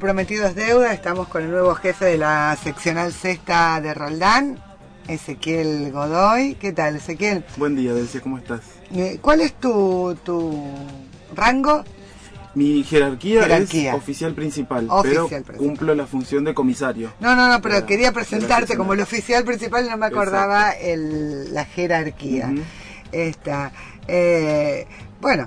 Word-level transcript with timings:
Prometido 0.00 0.46
es 0.46 0.54
deuda, 0.54 0.94
estamos 0.94 1.28
con 1.28 1.42
el 1.42 1.50
nuevo 1.50 1.74
jefe 1.74 2.06
de 2.06 2.16
la 2.18 2.56
seccional 2.62 3.12
sexta 3.12 3.80
de 3.82 3.92
Roldán, 3.92 4.58
Ezequiel 5.06 5.92
Godoy. 5.92 6.54
¿Qué 6.54 6.72
tal, 6.72 6.96
Ezequiel? 6.96 7.44
Buen 7.58 7.76
día, 7.76 7.92
Delcia, 7.92 8.22
¿cómo 8.22 8.38
estás? 8.38 8.60
Eh, 8.94 9.18
¿Cuál 9.20 9.42
es 9.42 9.52
tu, 9.54 10.16
tu 10.24 10.64
rango? 11.34 11.84
Mi 12.54 12.82
jerarquía, 12.82 13.42
Jerarquía. 13.42 13.90
es 13.92 13.96
oficial 13.98 14.32
principal, 14.34 14.86
Oficial 14.88 15.26
pero 15.26 15.28
principal. 15.28 15.56
cumplo 15.56 15.94
la 15.94 16.06
función 16.06 16.44
de 16.44 16.54
comisario. 16.54 17.12
No, 17.20 17.36
no, 17.36 17.48
no, 17.48 17.60
pero 17.60 17.84
quería 17.84 18.10
presentarte 18.10 18.76
como 18.78 18.94
el 18.94 19.00
oficial 19.00 19.44
principal 19.44 19.84
y 19.84 19.90
no 19.90 19.98
me 19.98 20.06
acordaba 20.06 20.70
el, 20.70 21.52
la 21.52 21.66
jerarquía. 21.66 22.52
Esta, 23.12 23.70
eh, 24.08 24.86
bueno, 25.20 25.46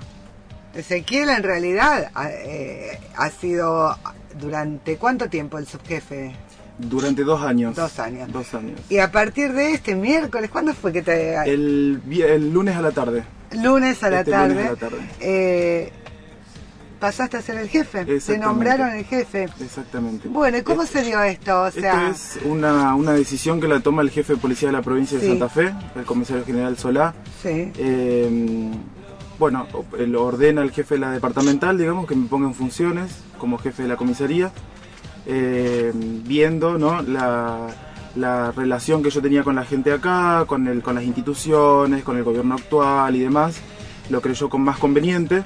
Ezequiel 0.73 1.29
en 1.29 1.43
realidad 1.43 2.09
ha, 2.15 2.29
eh, 2.31 2.99
ha 3.15 3.29
sido 3.29 3.95
durante 4.39 4.97
cuánto 4.97 5.29
tiempo 5.29 5.57
el 5.57 5.67
subjefe? 5.67 6.35
Durante 6.79 7.23
dos 7.23 7.41
años. 7.43 7.75
Dos 7.75 7.99
años. 7.99 8.31
Dos 8.31 8.53
años. 8.55 8.79
Y 8.89 8.97
a 8.97 9.11
partir 9.11 9.53
de 9.53 9.71
este 9.73 9.95
miércoles, 9.95 10.49
¿cuándo 10.49 10.73
fue 10.73 10.91
que 10.91 11.03
te... 11.03 11.35
El, 11.51 12.01
el 12.09 12.51
lunes 12.51 12.75
a 12.75 12.81
la 12.81 12.91
tarde. 12.91 13.23
lunes 13.51 14.03
a 14.03 14.09
la 14.09 14.19
este 14.21 14.31
tarde, 14.31 14.49
lunes 14.55 14.67
a 14.67 14.71
la 14.71 14.75
tarde. 14.77 14.97
eh, 15.19 15.91
pasaste 16.99 17.37
a 17.37 17.41
ser 17.43 17.57
el 17.57 17.69
jefe, 17.69 18.05
te 18.05 18.37
nombraron 18.39 18.89
el 18.91 19.05
jefe. 19.05 19.49
Exactamente. 19.59 20.27
Bueno, 20.29 20.57
¿y 20.57 20.61
cómo 20.63 20.81
Este- 20.83 21.01
se 21.01 21.05
dio 21.05 21.21
esto? 21.21 21.61
O 21.63 21.69
sea, 21.69 22.09
Esto 22.09 22.39
es 22.39 22.45
una, 22.45 22.95
una 22.95 23.11
decisión 23.11 23.61
que 23.61 23.67
la 23.67 23.81
toma 23.81 24.01
el 24.01 24.09
jefe 24.09 24.33
de 24.33 24.39
policía 24.39 24.69
de 24.69 24.73
la 24.73 24.81
provincia 24.81 25.19
de. 25.19 25.27
Santa 25.27 25.49
Fe, 25.49 25.73
el 25.95 26.05
comisario 26.05 26.43
general 26.45 26.75
Solá. 26.77 27.13
sí. 27.43 27.71
Eh, 27.77 28.71
bueno, 29.39 29.67
lo 29.97 30.25
ordena 30.25 30.61
el 30.61 30.71
jefe 30.71 30.95
de 30.95 31.01
la 31.01 31.11
departamental, 31.11 31.77
digamos, 31.77 32.07
que 32.07 32.15
me 32.15 32.27
ponga 32.27 32.47
en 32.47 32.53
funciones 32.53 33.23
como 33.37 33.57
jefe 33.57 33.83
de 33.83 33.89
la 33.89 33.97
comisaría, 33.97 34.51
eh, 35.25 35.91
viendo 35.93 36.77
¿no? 36.77 37.01
la, 37.01 37.67
la 38.15 38.51
relación 38.51 39.01
que 39.01 39.09
yo 39.09 39.21
tenía 39.21 39.43
con 39.43 39.55
la 39.55 39.65
gente 39.65 39.91
acá, 39.91 40.45
con, 40.47 40.67
el, 40.67 40.81
con 40.81 40.95
las 40.95 41.03
instituciones, 41.03 42.03
con 42.03 42.17
el 42.17 42.23
gobierno 42.23 42.55
actual 42.55 43.15
y 43.15 43.19
demás, 43.19 43.59
lo 44.09 44.21
creyó 44.21 44.49
con 44.49 44.61
más 44.61 44.77
conveniente. 44.77 45.43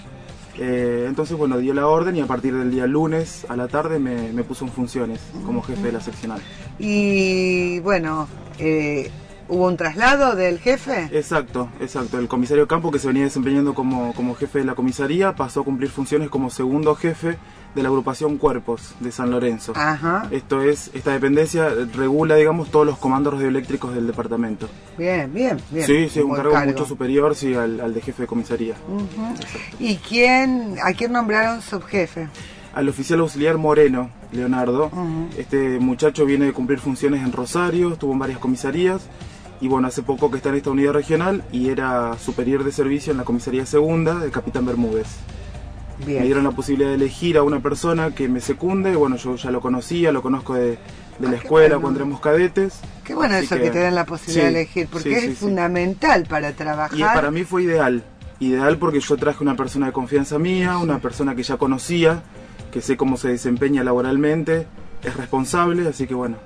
Eh, 0.60 1.06
entonces, 1.08 1.38
bueno, 1.38 1.60
dio 1.60 1.74
la 1.74 1.88
orden 1.88 2.16
y 2.16 2.22
a 2.22 2.26
partir 2.26 2.56
del 2.56 2.72
día 2.72 2.88
lunes 2.88 3.46
a 3.48 3.56
la 3.56 3.68
tarde 3.68 4.00
me, 4.00 4.34
me 4.34 4.44
puso 4.44 4.66
en 4.66 4.72
funciones 4.72 5.22
como 5.46 5.62
jefe 5.62 5.84
de 5.84 5.92
la 5.92 6.02
seccional. 6.02 6.42
Y 6.80 7.80
bueno, 7.80 8.28
eh, 8.58 9.12
¿hubo 9.50 9.68
un 9.68 9.78
traslado 9.78 10.36
del 10.36 10.60
jefe? 10.60 11.10
Exacto, 11.12 11.70
exacto. 11.80 12.20
El 12.20 12.28
comisario 12.28 12.68
Campo, 12.68 12.92
que 12.92 13.00
se 13.00 13.08
venía 13.08 13.24
desempeñando 13.24 13.74
como, 13.74 14.14
como 14.14 14.36
jefe 14.36 14.60
de 14.60 14.66
la 14.66 14.76
comisaría, 14.76 15.36
pasó 15.36 15.62
a 15.62 15.64
cumplir 15.64 15.90
funciones 15.90 16.30
como 16.30 16.50
segundo 16.50 16.96
jefe 16.96 17.38
de 17.76 17.84
la 17.84 17.90
agrupación 17.90 18.38
Cuerpos 18.38 18.96
de 19.00 19.12
San 19.12 19.30
Lorenzo. 19.30 19.74
Ajá, 19.76 20.28
Esto 20.32 20.62
es, 20.62 20.90
esta 20.94 21.12
dependencia 21.12 21.70
regula, 21.94 22.36
digamos, 22.36 22.72
todos 22.72 22.86
los 22.86 22.98
comandos 22.98 23.36
radioeléctricos 23.36 23.94
del 23.94 24.08
departamento. 24.08 24.68
bien, 24.98 25.32
bien, 25.34 25.58
bien. 25.70 25.86
sí, 25.86 26.10
sí, 26.10 26.20
un 26.22 26.36
cargo, 26.36 26.56
mucho 26.66 26.86
superior 26.86 27.36
sí, 27.36 27.54
al, 27.54 27.80
al 27.80 27.94
de 27.94 28.02
jefe 28.02 28.24
de 28.24 28.28
comisaría. 28.28 28.76
¿Y 29.80 29.98
quién, 29.98 30.76
a 30.84 30.94
quién 30.94 31.12
nombraron 31.12 31.62
subjefe? 31.62 32.30
Al 32.74 32.90
oficial 32.90 33.20
auxiliar 33.20 33.58
Moreno, 33.58 34.10
Leonardo. 34.32 34.92
Este 35.38 35.80
muchacho 35.80 36.26
viene 36.26 36.46
de 36.46 36.54
cumplir 36.54 36.80
funciones 36.80 37.24
en 37.24 37.32
Rosario, 37.32 37.94
estuvo 37.94 38.14
en 38.14 38.20
varias 38.20 38.40
comisarías 38.40 39.08
y 39.62 39.68
bueno, 39.68 39.88
hace 39.88 40.04
poco 40.04 40.30
que 40.30 40.38
está 40.38 40.50
en 40.50 40.56
esta 40.56 40.70
unidad 40.70 40.94
regional 40.94 41.44
y 41.52 41.70
era 41.70 42.18
superior 42.20 42.64
de 42.64 42.72
servicio 42.72 43.12
en 43.12 43.18
la 43.18 43.24
comisaría 43.24 43.66
segunda 43.66 44.16
del 44.20 44.32
Capitán 44.32 44.66
Bermúdez. 44.66 45.08
Me 46.00 46.06
Bien. 46.06 46.24
dieron 46.26 46.44
la 46.44 46.52
posibilidad 46.52 46.90
de 46.90 46.96
elegir 46.96 47.38
a 47.38 47.44
una 47.44 47.60
persona 47.60 48.14
que 48.14 48.28
me 48.30 48.40
secunde, 48.40 48.96
bueno, 48.96 49.16
yo 49.16 49.36
ya 49.36 49.50
lo 49.50 49.62
conocía, 49.62 50.12
lo 50.12 50.22
conozco 50.22 50.54
de, 50.54 50.62
de 50.72 50.78
la 51.22 51.30
Ah, 51.30 51.32
qué 51.32 51.36
escuela 51.38 51.68
bueno. 51.70 51.82
cuando 51.82 52.00
éramos 52.02 52.20
cadetes. 52.20 52.80
Qué 53.04 53.16
bueno 53.16 53.34
Así 53.36 53.46
eso 53.46 53.56
que, 53.56 53.62
que- 53.64 53.70
te 53.72 53.80
den 53.80 53.96
la 53.96 54.06
posibilidad 54.06 54.48
sí, 54.50 54.54
de 54.54 54.60
elegir, 54.62 54.88
porque 54.92 55.10
sí, 55.10 55.16
es 55.16 55.24
sí. 55.24 55.32
fundamental 55.36 56.26
para 56.30 56.52
trabajar. 56.54 56.96
Y 57.00 57.02
para 57.02 57.32
mí 57.32 57.44
fue 57.46 57.64
ideal, 57.64 58.04
ideal 58.40 58.78
porque 58.78 59.00
yo 59.00 59.18
traje 59.18 59.44
una 59.44 59.56
persona 59.56 59.88
de 59.88 59.92
confianza 59.92 60.38
mía, 60.38 60.78
una 60.78 61.00
persona 61.00 61.34
que 61.34 61.42
ya 61.42 61.58
conocía, 61.58 62.22
que 62.72 62.80
sé 62.82 62.96
cómo 62.96 63.18
se 63.18 63.30
desempeña 63.30 63.84
laboralmente, 63.84 64.68
es 65.04 65.18
responsable, 65.18 65.88
así 65.88 66.06
que 66.06 66.14
bueno, 66.14 66.38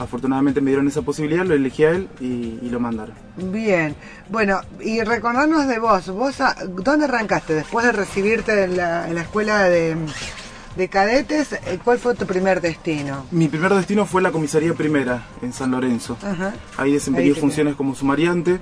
afortunadamente 0.00 0.60
me 0.60 0.70
dieron 0.70 0.88
esa 0.88 1.02
posibilidad, 1.02 1.44
lo 1.44 1.54
elegí 1.54 1.84
a 1.84 1.90
él 1.90 2.08
y, 2.20 2.58
y 2.62 2.68
lo 2.70 2.80
mandaron. 2.80 3.14
Bien, 3.36 3.94
bueno, 4.30 4.60
y 4.80 5.00
recordarnos 5.02 5.68
de 5.68 5.78
vos, 5.78 6.08
vos 6.08 6.40
a- 6.40 6.56
¿dónde 6.68 7.04
arrancaste? 7.04 7.54
Después 7.54 7.86
de 7.86 7.92
recibirte 7.92 8.64
en 8.64 8.76
la, 8.76 9.06
en 9.08 9.14
la 9.14 9.20
escuela 9.22 9.62
de, 9.64 9.94
de 10.76 10.88
cadetes, 10.88 11.52
eh, 11.52 11.78
¿cuál 11.84 11.98
fue 11.98 12.14
tu 12.14 12.26
primer 12.26 12.60
destino? 12.60 13.26
Mi 13.30 13.46
primer 13.48 13.72
destino 13.74 14.06
fue 14.06 14.22
la 14.22 14.32
comisaría 14.32 14.74
primera 14.74 15.26
en 15.42 15.52
San 15.52 15.70
Lorenzo. 15.70 16.16
Ajá. 16.22 16.54
Ahí 16.78 16.92
desempeñé 16.92 17.28
Ahí 17.28 17.34
funciones 17.34 17.74
como 17.76 17.94
sumariante. 17.94 18.58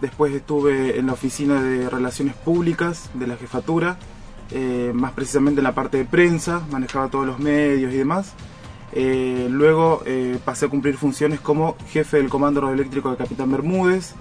Después 0.00 0.34
estuve 0.34 0.98
en 0.98 1.06
la 1.06 1.14
oficina 1.14 1.62
de 1.62 1.88
relaciones 1.88 2.34
públicas 2.34 3.08
de 3.14 3.26
la 3.28 3.36
jefatura, 3.36 3.96
eh, 4.50 4.90
más 4.94 5.12
precisamente 5.12 5.60
en 5.60 5.64
la 5.64 5.74
parte 5.74 5.96
de 5.96 6.04
prensa, 6.04 6.60
manejaba 6.70 7.08
todos 7.08 7.24
los 7.26 7.38
medios 7.38 7.94
y 7.94 7.96
demás. 7.96 8.32
Eh, 8.92 9.48
luego 9.50 10.02
eh, 10.06 10.38
pasé 10.44 10.66
a 10.66 10.68
cumplir 10.68 10.96
funciones 10.96 11.40
como 11.40 11.76
jefe 11.88 12.18
del 12.18 12.28
comando 12.28 12.60
radioeléctrico 12.60 13.10
de 13.10 13.16
Capitán 13.16 13.50
Bermúdez. 13.50 14.14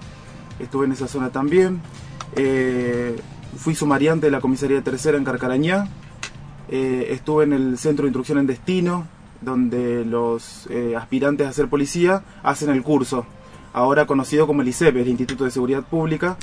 Estuve 0.60 0.86
en 0.86 0.92
esa 0.92 1.08
zona 1.08 1.30
también. 1.30 1.82
Eh, 2.36 3.16
fui 3.58 3.76
sumariante 3.76 4.28
de 4.28 4.32
la 4.32 4.42
comisaría 4.42 4.82
tercera 4.82 5.18
en 5.18 5.24
Carcarañá. 5.24 5.88
Estuve 6.68 7.44
en 7.44 7.54
el 7.54 7.78
centro 7.78 8.04
de 8.04 8.10
instrucción 8.10 8.40
en 8.40 8.48
destino, 8.48 9.08
donde 9.40 10.04
los 10.04 10.68
aspirantes 10.98 11.48
a 11.48 11.54
ser 11.54 11.70
policía 11.70 12.24
hacen 12.42 12.72
el 12.72 12.82
curso, 12.82 13.28
ahora 13.78 14.06
conocido 14.06 14.48
como 14.48 14.62
el 14.62 14.70
ICEP, 14.70 14.96
el 14.96 15.08
Instituto 15.10 15.44
de 15.44 15.52
Seguridad 15.52 15.84
Pública. 15.84 16.38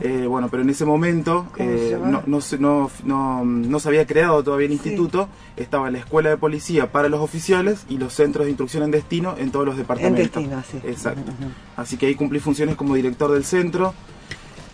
Eh, 0.00 0.24
bueno, 0.26 0.48
pero 0.50 0.62
en 0.62 0.70
ese 0.70 0.86
momento 0.86 1.46
¿Cómo 1.54 1.68
se 1.68 1.92
eh, 1.92 1.98
no, 2.02 2.22
no, 2.26 2.40
se- 2.40 2.58
no, 2.58 2.90
no, 3.04 3.44
no 3.44 3.78
se 3.80 3.88
había 3.88 4.06
creado 4.06 4.42
todavía 4.42 4.66
el 4.66 4.72
Sí. 4.72 4.88
instituto, 4.88 5.28
estaba 5.58 5.90
la 5.90 5.98
escuela 5.98 6.30
de 6.30 6.38
policía 6.38 6.90
para 6.90 7.10
los 7.10 7.20
oficiales 7.20 7.84
y 7.90 7.98
los 7.98 8.14
centros 8.14 8.46
de 8.46 8.50
instrucción 8.52 8.82
en 8.82 8.90
destino 8.92 9.34
en 9.36 9.50
todos 9.50 9.66
los 9.66 9.74
en 9.74 9.82
departamentos. 9.82 10.42
destino, 10.42 10.62
sí. 10.70 10.78
Exacto. 10.88 11.32
Así 11.76 11.98
que 11.98 12.06
ahí 12.06 12.14
cumplí 12.14 12.40
funciones 12.40 12.76
como 12.76 12.94
director 12.94 13.30
del 13.30 13.44
centro. 13.44 13.92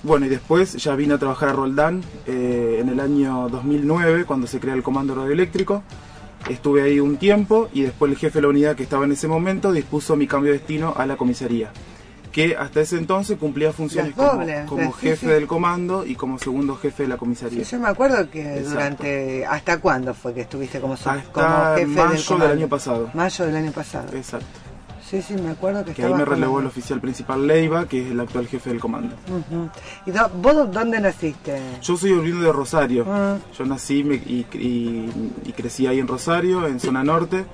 Bueno, 0.05 0.27
y 0.27 0.28
después 0.28 0.75
ya 0.75 0.94
vine 0.94 1.15
a 1.15 1.19
trabajar 1.19 1.49
a 1.49 1.53
Roldán 1.55 2.03
eh, 2.28 2.78
en 2.81 2.88
el 2.88 3.00
año 3.00 3.49
2009, 3.49 4.25
cuando 4.27 4.47
se 4.47 4.61
crea 4.61 4.75
el 4.75 4.84
Comando 4.84 5.17
Radioeléctrico. 5.17 5.83
Estuve 6.49 6.83
ahí 6.83 7.00
un 7.00 7.17
tiempo 7.17 7.69
y 7.75 7.81
después 7.83 8.12
el 8.12 8.17
jefe 8.17 8.38
de 8.38 8.43
la 8.43 8.49
unidad 8.49 8.77
que 8.77 8.84
estaba 8.84 9.05
en 9.05 9.11
ese 9.11 9.27
momento 9.27 9.73
dispuso 9.73 10.15
mi 10.15 10.28
cambio 10.28 10.53
de 10.53 10.59
destino 10.59 10.94
a 10.97 11.05
la 11.05 11.17
comisaría, 11.17 11.73
que 12.36 12.54
hasta 12.54 12.82
ese 12.82 12.98
entonces 12.98 13.38
cumplía 13.38 13.72
funciones 13.72 14.12
como, 14.14 14.32
dobles, 14.32 14.66
como 14.69 14.82
las- 14.82 14.94
sí, 14.97 15.00
jefe 15.08 15.16
sí. 15.16 15.26
del 15.26 15.47
comando 15.47 16.04
y 16.04 16.14
como 16.16 16.38
segundo 16.38 16.76
jefe 16.76 17.04
de 17.04 17.08
la 17.08 17.14
Sí, 17.14 17.19
comisaría. 17.19 17.62
yo 17.62 17.78
me 17.80 17.88
acuerdo 17.88 18.28
que 18.30 18.42
Exacto. 18.42 18.70
durante... 18.70 19.47
¿Hasta 19.47 19.78
cuándo 19.80 20.12
fue 20.12 20.34
que 20.34 20.42
estuviste 20.42 20.78
como, 20.78 20.92
Hasta 20.92 21.22
como 21.32 21.46
jefe 21.48 21.80
del 21.80 21.88
mayo 21.88 22.10
del, 22.12 22.25
comando? 22.26 22.52
año 22.52 22.69
pasado. 22.69 23.10
Mayo 23.14 23.46
del 23.46 23.56
año 23.56 23.72
pasado. 23.72 24.14
Exacto. 24.14 24.46
Sí, 25.08 25.22
sí, 25.22 25.34
me 25.34 25.50
acuerdo 25.52 25.82
que 25.84 25.94
Que 25.94 26.02
ahí 26.04 26.12
me 26.12 26.25
con- 26.25 26.34
relevó 26.34 26.60
el 26.60 26.66
oficial 26.66 27.00
principal 27.00 27.46
Leiva, 27.46 27.86
que 27.88 28.04
es 28.04 28.10
el 28.10 28.20
actual 28.20 28.46
jefe 28.48 28.69
del 28.69 28.80
comando. 28.80 29.14
¿Y 30.04 30.10
do- 30.10 30.28
vos 30.42 30.70
dónde 30.72 31.00
naciste? 31.00 31.58
Yo 31.80 31.96
soy 31.96 32.12
oriundo 32.12 32.44
de 32.44 32.52
Rosario. 32.52 33.06
Ah. 33.08 33.38
Yo 33.56 33.64
nací 33.64 34.04
me- 34.04 34.16
y, 34.16 34.44
y- 34.52 35.32
y 35.46 35.52
crecí 35.52 35.86
ahí 35.86 36.00
en 36.00 36.08
Rosario, 36.08 36.66
en 36.66 36.80
zona 36.80 37.02
norte. 37.02 37.46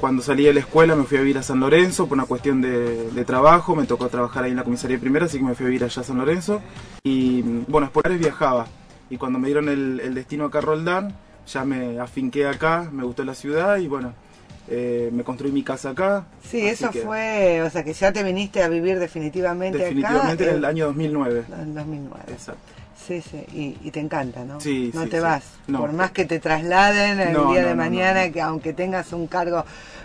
Cuando 0.00 0.22
salí 0.22 0.44
de 0.44 0.54
la 0.54 0.60
escuela 0.60 0.94
me 0.94 1.04
fui 1.04 1.18
a 1.18 1.20
vivir 1.22 1.38
a 1.38 1.42
San 1.42 1.58
Lorenzo 1.58 2.06
por 2.06 2.16
una 2.16 2.26
cuestión 2.26 2.60
de, 2.60 3.10
de 3.10 3.24
trabajo. 3.24 3.74
Me 3.74 3.84
tocó 3.84 4.08
trabajar 4.08 4.44
ahí 4.44 4.52
en 4.52 4.56
la 4.56 4.62
comisaría 4.64 4.98
primera, 4.98 5.26
así 5.26 5.38
que 5.38 5.44
me 5.44 5.54
fui 5.56 5.64
a 5.66 5.68
vivir 5.68 5.84
allá 5.84 6.02
a 6.02 6.04
San 6.04 6.18
Lorenzo. 6.18 6.60
Y 7.02 7.42
bueno, 7.66 7.86
años 7.86 8.18
viajaba. 8.18 8.66
Y 9.10 9.16
cuando 9.16 9.38
me 9.40 9.46
dieron 9.48 9.68
el, 9.68 9.98
el 10.00 10.14
destino 10.14 10.44
acá 10.44 10.58
a 10.58 10.60
Roldán, 10.60 11.14
ya 11.46 11.64
me 11.64 11.98
afinqué 11.98 12.46
acá, 12.46 12.88
me 12.92 13.02
gustó 13.02 13.24
la 13.24 13.34
ciudad 13.34 13.78
y 13.78 13.88
bueno, 13.88 14.12
eh, 14.68 15.10
me 15.12 15.24
construí 15.24 15.50
mi 15.50 15.62
casa 15.64 15.90
acá. 15.90 16.26
Sí, 16.48 16.60
eso 16.60 16.90
que 16.90 17.00
fue, 17.00 17.62
o 17.62 17.70
sea, 17.70 17.82
que 17.82 17.92
ya 17.94 18.12
te 18.12 18.22
viniste 18.22 18.62
a 18.62 18.68
vivir 18.68 18.98
definitivamente, 19.00 19.78
Definitivamente 19.78 20.44
acá. 20.44 20.52
en 20.52 20.58
el 20.58 20.64
año 20.64 20.86
2009. 20.86 21.44
En 21.60 21.74
2009. 21.74 22.22
Exacto. 22.28 22.60
Sí, 23.06 23.22
sí, 23.22 23.44
y, 23.52 23.88
y 23.88 23.90
te 23.90 24.00
encanta, 24.00 24.44
¿no? 24.44 24.60
Sí, 24.60 24.90
No 24.92 25.04
sí, 25.04 25.08
te 25.08 25.16
sí. 25.16 25.22
vas. 25.22 25.44
No. 25.66 25.78
Por 25.78 25.92
más 25.92 26.10
que 26.10 26.24
te 26.24 26.40
trasladen 26.40 27.20
el 27.20 27.32
No, 27.32 27.48
día 27.48 27.62
no, 27.62 27.68
de 27.68 27.74
mañana, 27.74 28.30
que 28.30 28.40
aunque 28.42 28.72
tengas 28.72 29.12
un 29.12 29.26
cargo 29.28 29.64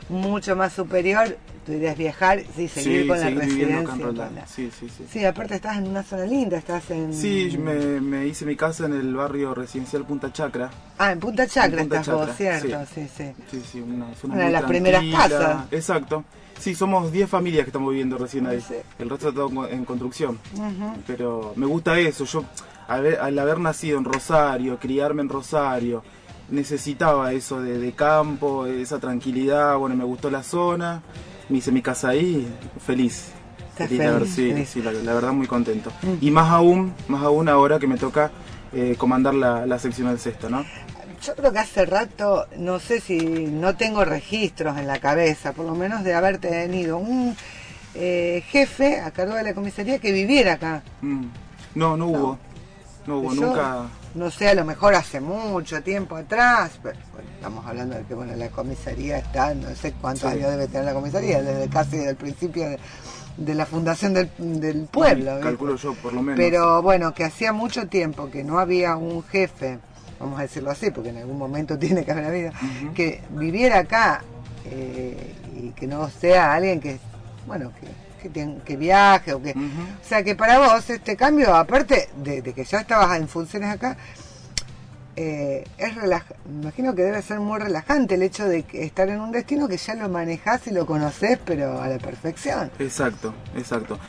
mucho 0.09 0.55
más 0.55 0.73
superior, 0.73 1.37
idea 1.71 1.91
es 1.91 1.97
viajar 1.97 2.39
y 2.57 2.67
seguir 2.67 3.03
Sí, 3.03 3.07
con 3.07 3.17
la 3.19 3.23
seguir 3.25 3.39
residencia. 3.39 3.93
en. 3.93 4.01
Roldán. 4.01 4.29
Sí, 4.47 4.69
sí, 4.77 4.89
sí. 4.89 5.05
Sí, 5.09 5.25
aparte 5.25 5.55
estás 5.55 5.77
en 5.77 5.87
una 5.87 6.03
zona 6.03 6.25
linda, 6.25 6.57
estás 6.57 6.89
en... 6.91 7.13
Sí, 7.13 7.57
me, 7.57 8.01
me 8.01 8.27
hice 8.27 8.45
mi 8.45 8.55
casa 8.55 8.85
en 8.85 8.93
el 8.93 9.15
barrio 9.15 9.53
residencial 9.53 10.05
Punta 10.05 10.33
Chacra. 10.33 10.69
Ah, 10.97 11.11
en 11.11 11.19
Punta 11.19 11.47
Chacra 11.47 11.81
En 11.81 11.87
Punta 11.87 12.01
estás 12.01 12.15
vos, 12.15 12.27
Chacra, 12.37 12.59
¿cierto? 12.59 12.85
Sí, 12.93 13.07
sí. 13.15 13.31
Sí, 13.49 13.61
sí, 13.71 13.79
una 13.81 14.13
zona 14.15 14.33
Una 14.35 14.45
de 14.45 14.51
las 14.51 14.63
primeras 14.63 15.03
casas. 15.11 15.65
Exacto. 15.71 16.23
Sí, 16.59 16.75
somos 16.75 17.11
10 17.11 17.29
familias 17.29 17.63
que 17.65 17.69
estamos 17.69 17.89
viviendo 17.89 18.17
recién 18.17 18.47
ahí. 18.47 18.61
Sí. 18.61 18.75
El 18.99 19.09
resto 19.09 19.29
está 19.29 19.41
todo 19.41 19.67
en 19.67 19.85
construcción. 19.85 20.39
Pero 21.07 21.53
me 21.55 21.65
gusta 21.65 21.97
eso. 21.99 22.25
Yo, 22.25 22.45
al 22.87 22.99
haber, 22.99 23.19
al 23.19 23.39
haber 23.39 23.59
nacido 23.59 23.97
en 23.97 24.05
Rosario, 24.05 24.77
criarme 24.79 25.21
en 25.23 25.29
Rosario, 25.29 26.03
necesitaba 26.49 27.33
eso 27.33 27.61
de, 27.61 27.91
campo, 27.93 28.65
esa 28.65 28.99
tranquilidad, 28.99 29.77
bueno, 29.77 29.95
me 29.95 30.03
gustó 30.03 30.29
la 30.29 30.43
zona, 30.43 31.01
me 31.53 31.59
hice 31.59 31.71
mi 31.71 31.83
casa 31.83 32.09
ahí, 32.09 32.51
feliz. 32.83 33.27
feliz, 33.75 33.99
la, 33.99 34.11
verdad, 34.11 34.25
sí, 34.27 34.81
la, 34.81 35.13
verdad 35.13 35.33
muy 35.33 35.45
contento. 35.45 35.91
Mm. 36.01 36.13
Y 36.19 36.31
más 36.31 36.49
aún, 36.49 36.95
más 37.07 37.21
aún 37.21 37.47
ahora 37.47 37.77
que 37.77 37.85
me 37.85 37.95
toca 37.95 38.31
eh, 38.73 38.95
comandar 38.97 39.35
la, 39.35 39.67
la 39.67 39.77
seccional 39.77 40.17
sexta, 40.17 40.49
¿no? 40.49 40.65
Yo 41.21 41.35
creo 41.35 41.53
que 41.53 41.59
hace 41.59 41.85
rato, 41.85 42.47
no 42.57 42.79
sé 42.79 42.99
si 42.99 43.19
no 43.19 43.75
tengo 43.75 44.03
registros 44.03 44.79
en 44.79 44.87
la 44.87 44.97
cabeza, 44.97 45.53
por 45.53 45.67
lo 45.67 45.75
menos 45.75 46.03
de 46.03 46.15
haber 46.15 46.39
tenido 46.39 46.97
un 46.97 47.37
eh, 47.93 48.43
jefe 48.47 48.99
a 48.99 49.11
cargo 49.11 49.35
de 49.35 49.43
la 49.43 49.53
comisaría 49.53 49.99
que 49.99 50.11
viviera 50.11 50.53
acá. 50.53 50.81
Mm. 51.03 51.25
No, 51.75 51.95
no 51.95 52.07
hubo. 52.07 52.39
No, 53.05 53.19
hubo, 53.19 53.35
nunca. 53.35 53.85
No 54.15 54.29
sé, 54.29 54.49
a 54.49 54.53
lo 54.53 54.63
mejor 54.63 54.93
hace 54.95 55.19
mucho 55.19 55.81
tiempo 55.81 56.15
atrás, 56.15 56.79
pero 56.83 56.97
estamos 57.35 57.65
hablando 57.65 57.95
de 57.95 58.03
que 58.03 58.13
bueno, 58.13 58.35
la 58.35 58.49
comisaría 58.49 59.17
está, 59.17 59.53
no 59.55 59.73
sé 59.75 59.93
cuántos 59.93 60.25
años 60.25 60.51
debe 60.51 60.67
tener 60.67 60.85
la 60.85 60.93
comisaría, 60.93 61.41
desde 61.41 61.67
casi 61.67 61.97
el 61.97 62.15
principio 62.15 62.77
de, 63.37 63.55
la 63.55 63.65
fundación 63.65 64.13
del, 64.13 64.29
del 64.37 64.85
pueblo. 64.85 65.39
calculo 65.41 65.75
yo, 65.75 65.93
por 65.95 66.13
lo 66.13 66.21
menos. 66.21 66.37
Pero 66.37 66.81
bueno, 66.83 67.13
que 67.13 67.23
hacía 67.23 67.53
mucho 67.53 67.87
tiempo 67.87 68.29
que 68.29 68.43
no 68.43 68.59
había 68.59 68.95
un 68.95 69.23
jefe 69.23 69.79
vamos 70.23 70.39
a 70.39 70.43
decirlo 70.43 70.71
así, 70.71 70.89
porque 70.91 71.09
en 71.09 71.17
algún 71.17 71.37
momento 71.37 71.77
tiene 71.79 72.03
que 72.03 72.11
haber 72.11 72.25
habido, 72.25 72.51
que 72.93 73.21
viviera 73.31 73.79
acá 73.79 74.23
eh, 74.65 75.35
y 75.55 75.69
que 75.71 75.87
no 75.87 76.09
sea 76.09 76.53
alguien 76.53 76.79
que, 76.79 76.99
bueno, 77.45 77.71
que, 77.79 77.87
que, 78.29 78.77
viaje 78.77 79.33
o 79.33 79.41
que... 79.41 79.51
O 79.51 80.07
sea, 80.07 80.23
que 80.23 80.35
para 80.35 80.59
vos 80.59 80.89
este 80.89 81.15
cambio, 81.15 81.55
aparte 81.55 82.09
de, 82.17 82.41
que 82.41 82.63
ya 82.63 82.79
estabas 82.79 83.17
en 83.17 83.27
funciones 83.27 83.69
acá, 83.69 83.97
eh, 85.15 85.63
es 85.77 85.95
relaj 85.95 86.23
imagino 86.49 86.95
que 86.95 87.03
debe 87.03 87.21
ser 87.21 87.39
muy 87.39 87.59
relajante 87.59 88.15
el 88.15 88.23
hecho 88.23 88.45
de 88.45 88.65
estar 88.73 89.07
en 89.09 89.19
un 89.19 89.31
destino 89.31 89.67
que 89.67 89.77
ya 89.77 89.93
lo 89.93 90.09
manejás 90.09 90.65
y 90.65 90.71
lo 90.71 90.87
conoces, 90.87 91.37
pero 91.45 91.79
a 91.79 91.87
la 91.87 91.99
perfección. 91.99 92.71
Exacto, 92.79 93.33
exacto 93.55 93.99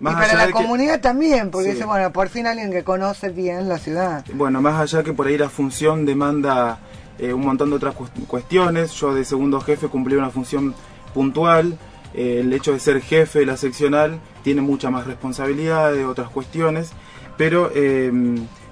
y 0.00 0.04
para 0.04 0.46
la 0.46 0.50
comunidad 0.50 1.00
también, 1.00 1.50
porque 1.50 1.72
dice, 1.72 1.84
bueno, 1.84 2.12
por 2.12 2.28
fin 2.28 2.46
alguien 2.46 2.70
que 2.70 2.84
conoce 2.84 3.30
bien 3.30 3.68
la 3.68 3.78
ciudad. 3.78 4.24
Bueno, 4.32 4.60
más 4.60 4.80
allá 4.80 5.02
que 5.02 5.12
por 5.12 5.26
ahí 5.26 5.36
la 5.36 5.48
función 5.48 6.06
demanda 6.06 6.78
eh, 7.18 7.32
un 7.32 7.40
montón 7.40 7.70
de 7.70 7.76
otras 7.76 7.94
cuestiones, 8.26 8.92
yo 8.92 9.14
de 9.14 9.24
segundo 9.24 9.60
jefe 9.60 9.88
cumplí 9.88 10.14
una 10.14 10.30
función 10.30 10.74
puntual, 11.14 11.76
eh, 12.14 12.40
el 12.40 12.52
hecho 12.52 12.72
de 12.72 12.80
ser 12.80 13.00
jefe 13.00 13.40
de 13.40 13.46
la 13.46 13.56
seccional 13.56 14.20
tiene 14.42 14.60
mucha 14.60 14.90
más 14.90 15.06
responsabilidad 15.06 15.92
de 15.92 16.04
otras 16.04 16.30
cuestiones, 16.30 16.92
pero 17.36 17.70
eh, 17.74 18.10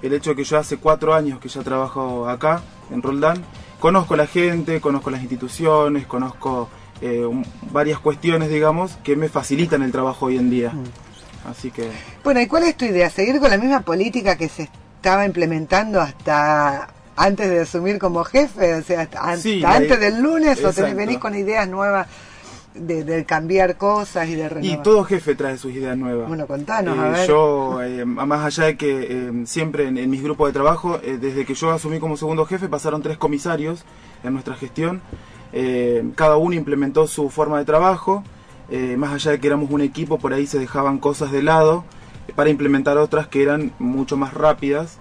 el 0.01 0.13
hecho 0.13 0.31
de 0.31 0.35
que 0.35 0.43
yo 0.43 0.57
hace 0.57 0.77
cuatro 0.77 1.13
años 1.13 1.39
que 1.39 1.49
ya 1.49 1.61
trabajo 1.61 2.27
acá, 2.27 2.61
en 2.91 3.01
Roldán, 3.01 3.43
conozco 3.79 4.15
a 4.15 4.17
la 4.17 4.27
gente, 4.27 4.81
conozco 4.81 5.09
las 5.09 5.21
instituciones, 5.21 6.05
conozco 6.05 6.69
varias 7.71 7.99
cuestiones, 7.99 8.49
digamos, 8.49 8.97
que 9.03 9.15
me 9.15 9.29
facilitan 9.29 9.83
el 9.83 9.91
trabajo 9.91 10.25
hoy 10.25 10.37
en 10.37 10.49
día. 10.49 10.71
Mm. 10.71 11.07
Así 11.49 11.71
que... 11.71 11.89
Bueno, 12.23 12.41
¿y 12.41 12.47
cuál 12.47 12.63
es 12.63 12.75
tu 12.75 12.85
idea? 12.85 13.09
¿Seguir 13.09 13.39
con 13.39 13.49
la 13.49 13.57
misma 13.57 13.81
política 13.81 14.35
que 14.35 14.49
se 14.49 14.63
estaba 14.63 15.25
implementando 15.25 16.01
hasta 16.01 16.89
antes 17.15 17.49
de 17.49 17.61
asumir 17.61 17.99
como 17.99 18.23
jefe? 18.23 18.75
O 18.75 18.83
sea, 18.83 19.01
hasta, 19.01 19.21
antes 19.29 19.99
del 19.99 20.21
lunes 20.21 20.63
o 20.63 20.73
te 20.73 20.93
venís 20.93 21.19
con 21.19 21.35
ideas 21.35 21.67
nuevas 21.67 22.07
de, 22.79 23.25
cambiar 23.25 23.77
cosas 23.77 24.27
y 24.29 24.35
de 24.35 24.49
renovar? 24.49 24.79
Y 24.79 24.83
todo 24.83 25.03
jefe 25.03 25.35
trae 25.35 25.57
sus 25.57 25.73
ideas 25.73 25.97
nuevas. 25.97 26.27
Bueno, 26.27 26.47
contanos, 26.47 26.97
a 26.97 27.07
eh, 27.07 27.11
ver. 27.11 27.27
Yo, 27.27 27.81
eh, 27.81 28.05
más 28.05 28.45
allá 28.45 28.65
de 28.65 28.77
que 28.77 29.07
eh, 29.09 29.31
siempre 29.45 29.87
en, 29.87 29.97
en, 29.97 30.09
mis 30.09 30.23
grupos 30.23 30.49
de 30.49 30.53
trabajo, 30.53 30.99
desde 30.99 31.45
que 31.45 31.53
yo 31.53 31.71
asumí 31.71 31.99
como 31.99 32.17
segundo 32.17 32.45
jefe, 32.45 32.69
pasaron 32.69 33.01
tres 33.01 33.17
comisarios 33.17 33.83
en 34.23 34.33
nuestra 34.33 34.55
gestión. 34.55 35.01
cada 36.15 36.37
uno 36.37 36.55
implementó 36.55 37.07
su 37.07 37.29
forma 37.29 37.59
de 37.59 37.65
trabajo. 37.65 38.23
Eh, 38.69 38.97
más 38.97 39.13
allá 39.13 39.31
de 39.31 39.39
que 39.39 39.47
éramos 39.47 39.71
un 39.71 39.81
equipo, 39.81 40.19
por 40.19 40.33
ahí 40.33 40.45
se 40.45 40.59
dejaban 40.59 40.99
cosas 40.99 41.31
de 41.31 41.41
lado 41.41 41.85
para 42.35 42.49
implementar 42.49 42.97
otras 42.97 43.27
que 43.27 43.41
eran 43.41 43.71
mucho 43.79 44.17
más 44.17 44.33
rápidas. 44.33 44.99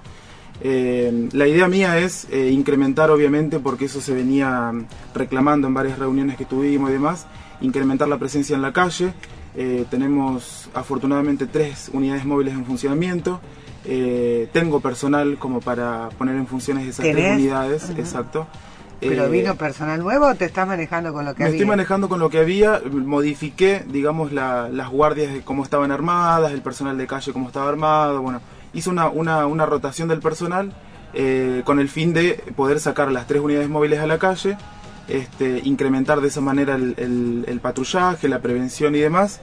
Eh, 0.61 1.29
la 1.32 1.47
idea 1.47 1.69
mía 1.69 1.99
es 1.99 2.26
eh, 2.31 2.50
incrementar, 2.50 3.11
obviamente, 3.11 3.58
porque 3.58 3.87
eso 3.87 4.00
se 4.00 4.14
venía 4.14 4.73
reclamando 5.14 5.69
en 5.69 5.75
varias 5.75 5.99
reuniones 5.99 6.37
que 6.37 6.44
tuvimos 6.44 6.91
y 6.91 6.94
demás, 6.94 7.26
incrementar 7.61 8.08
la 8.08 8.19
presencia 8.19 8.56
en 8.56 8.62
la 8.62 8.73
calle. 8.73 9.12
tenemos 9.91 10.69
afortunadamente 10.75 11.47
tres 11.47 11.91
unidades 11.93 12.25
móviles 12.25 12.55
en 12.55 12.64
funcionamiento. 12.64 13.41
tengo 14.53 14.81
personal 14.81 15.38
como 15.38 15.61
para 15.61 16.08
poner 16.19 16.37
en 16.37 16.47
funciones 16.47 16.87
esas 16.87 17.06
tres 17.06 17.35
unidades, 17.35 17.91
exacto. 17.97 18.47
¿Pero 19.00 19.26
eh, 19.26 19.29
vino 19.29 19.55
personal 19.56 20.00
nuevo 20.00 20.26
o 20.26 20.35
te 20.35 20.47
estás 20.47 20.67
manejando 20.67 21.12
con 21.12 21.25
lo 21.25 21.35
que 21.35 21.43
había? 21.43 21.52
Me 21.52 21.56
estoy 21.56 21.67
manejando 21.67 22.09
con 22.09 22.19
lo 22.19 22.31
que 22.31 22.38
había, 22.38 22.81
modifiqué, 22.91 23.85
digamos, 23.87 24.32
las 24.32 24.88
guardias 24.88 25.32
de 25.32 25.43
cómo 25.43 25.64
estaban 25.64 25.93
armadas, 25.93 26.52
el 26.52 26.62
personal 26.62 26.97
de 26.97 27.06
calle 27.06 27.32
cómo 27.32 27.49
estaba 27.49 27.69
armado, 27.69 28.23
bueno, 28.23 28.41
hice 28.76 28.90
una, 28.90 29.08
una, 29.08 29.46
una 29.46 29.67
rotación 29.67 30.08
del 30.08 30.20
personal 30.20 30.73
eh, 31.14 31.62
con 31.64 31.81
el 31.81 31.88
fin 31.88 32.12
de 32.12 32.34
poder 32.55 32.78
sacar 32.78 33.11
las 33.11 33.26
tres 33.26 33.40
unidades 33.40 33.69
móviles 33.69 34.00
a 34.00 34.06
la 34.06 34.19
calle, 34.19 34.58
este, 35.08 35.62
incrementar 35.64 36.20
de 36.20 36.28
esa 36.28 36.43
manera 36.43 36.75
el, 36.75 37.44
el, 37.46 37.61
patrullaje, 37.61 38.28
la 38.28 38.40
prevención 38.40 38.94
y 38.94 38.99
demás. 38.99 39.40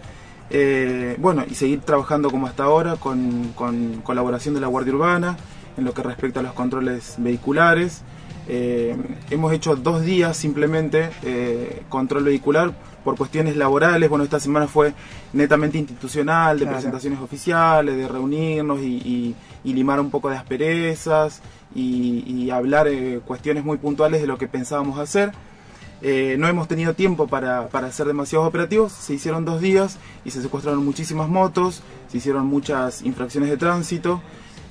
Eh, 0.51 1.15
bueno, 1.19 1.44
y 1.50 1.56
seguir 1.56 1.81
trabajando 1.81 2.30
como 2.30 2.45
hasta 2.45 2.63
ahora 2.63 2.97
con, 2.97 3.53
con 3.56 4.01
colaboración 4.03 4.53
de 4.53 4.62
la 4.62 4.68
Guardia 4.68 4.94
Urbana 4.94 5.38
en 5.75 5.85
lo 5.85 5.94
que 5.94 6.03
respecta 6.03 6.41
a 6.41 6.44
los 6.44 6.53
controles 6.53 7.15
vehiculares. 7.18 8.03
Eh, 8.48 8.95
hemos 9.30 9.54
hecho 9.54 9.75
dos 9.75 10.04
días 10.04 10.36
simplemente 10.36 11.10
eh, 11.24 11.84
control 11.88 12.25
vehicular 12.25 12.74
por 13.04 13.18
cuestiones 13.18 13.56
laborales. 13.56 14.10
Bueno, 14.10 14.24
esta 14.24 14.40
semana 14.40 14.68
fue 14.68 14.94
netamente 15.34 15.78
institucional, 15.78 16.60
de 16.60 16.68
presentaciones 16.68 17.19
oficiales, 17.19 17.95
de 17.95 18.07
reunirnos 18.07 18.80
y, 18.81 19.36
limar 19.63 20.00
un 20.00 20.12
poco 20.12 20.30
de 20.30 20.38
asperezas 20.38 21.42
y, 21.74 22.50
hablar 22.50 22.88
eh, 22.88 23.22
cuestiones 23.25 23.63
muy 23.63 23.78
puntuales 23.78 24.22
de 24.22 24.28
lo 24.28 24.38
que 24.38 24.48
pensábamos 24.48 25.00
hacer. 25.00 25.31
no 26.01 26.48
hemos 26.48 26.68
tenido 26.68 26.94
tiempo 26.94 27.28
para, 27.28 27.68
para 27.69 27.88
hacer 27.88 28.06
demasiados 28.06 28.48
operativos, 28.48 28.92
se 28.92 29.13
hicieron 29.13 29.45
dos 29.45 29.62
días 29.62 29.98
y 30.25 30.31
se 30.31 30.42
secuestraron 30.42 30.84
muchísimas 30.86 31.30
motos, 31.30 31.81
se 32.10 32.18
hicieron 32.18 32.45
muchas 32.45 33.01
infracciones 33.01 33.50
de 33.50 33.57
tránsito. 33.57 34.22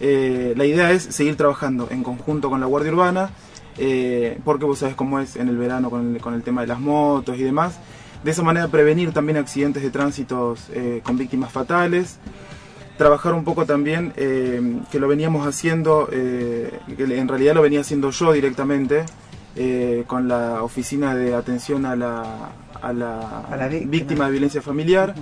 la 0.00 0.64
idea 0.64 0.92
es 0.92 1.02
seguir 1.02 1.36
trabajando 1.36 1.88
en 1.90 2.02
conjunto 2.02 2.48
con 2.48 2.60
la 2.60 2.66
Guardia 2.66 2.92
Urbana 2.92 3.30
eh, 3.78 4.38
porque 4.44 4.64
vos 4.64 4.78
sabés 4.78 4.94
cómo 4.94 5.20
es 5.20 5.36
en 5.36 5.48
el 5.48 5.56
verano 5.56 5.90
con 5.90 6.34
el, 6.34 6.42
tema 6.42 6.62
de 6.62 6.66
las 6.66 6.80
motos 6.80 7.38
y 7.38 7.42
demás. 7.42 7.78
De 8.22 8.30
esa 8.30 8.42
manera 8.42 8.68
prevenir 8.68 9.12
también 9.12 9.38
accidentes 9.38 9.82
de 9.82 9.90
tránsito 9.90 10.54
eh, 10.72 11.00
con 11.02 11.16
víctimas 11.16 11.50
fatales. 11.50 12.18
Trabajar 12.96 13.34
un 13.34 13.44
poco 13.44 13.66
también, 13.66 14.12
eh, 14.16 14.80
que 14.90 15.00
lo 15.00 15.08
veníamos 15.08 15.46
haciendo, 15.46 16.06
que 16.08 16.80
en 16.98 17.26
realidad 17.26 17.54
lo 17.54 17.62
venía 17.62 17.80
haciendo 17.80 18.10
yo 18.10 18.32
directamente, 18.32 19.04
con 20.06 20.28
la 20.28 20.62
oficina 20.62 21.14
de 21.14 21.34
atención 21.34 21.84
a 21.84 21.96
la, 21.96 22.52
a 22.80 22.92
la, 22.92 23.68
víctima. 23.86 24.26
de 24.26 24.32
violencia 24.32 24.62
familiar. 24.62 25.14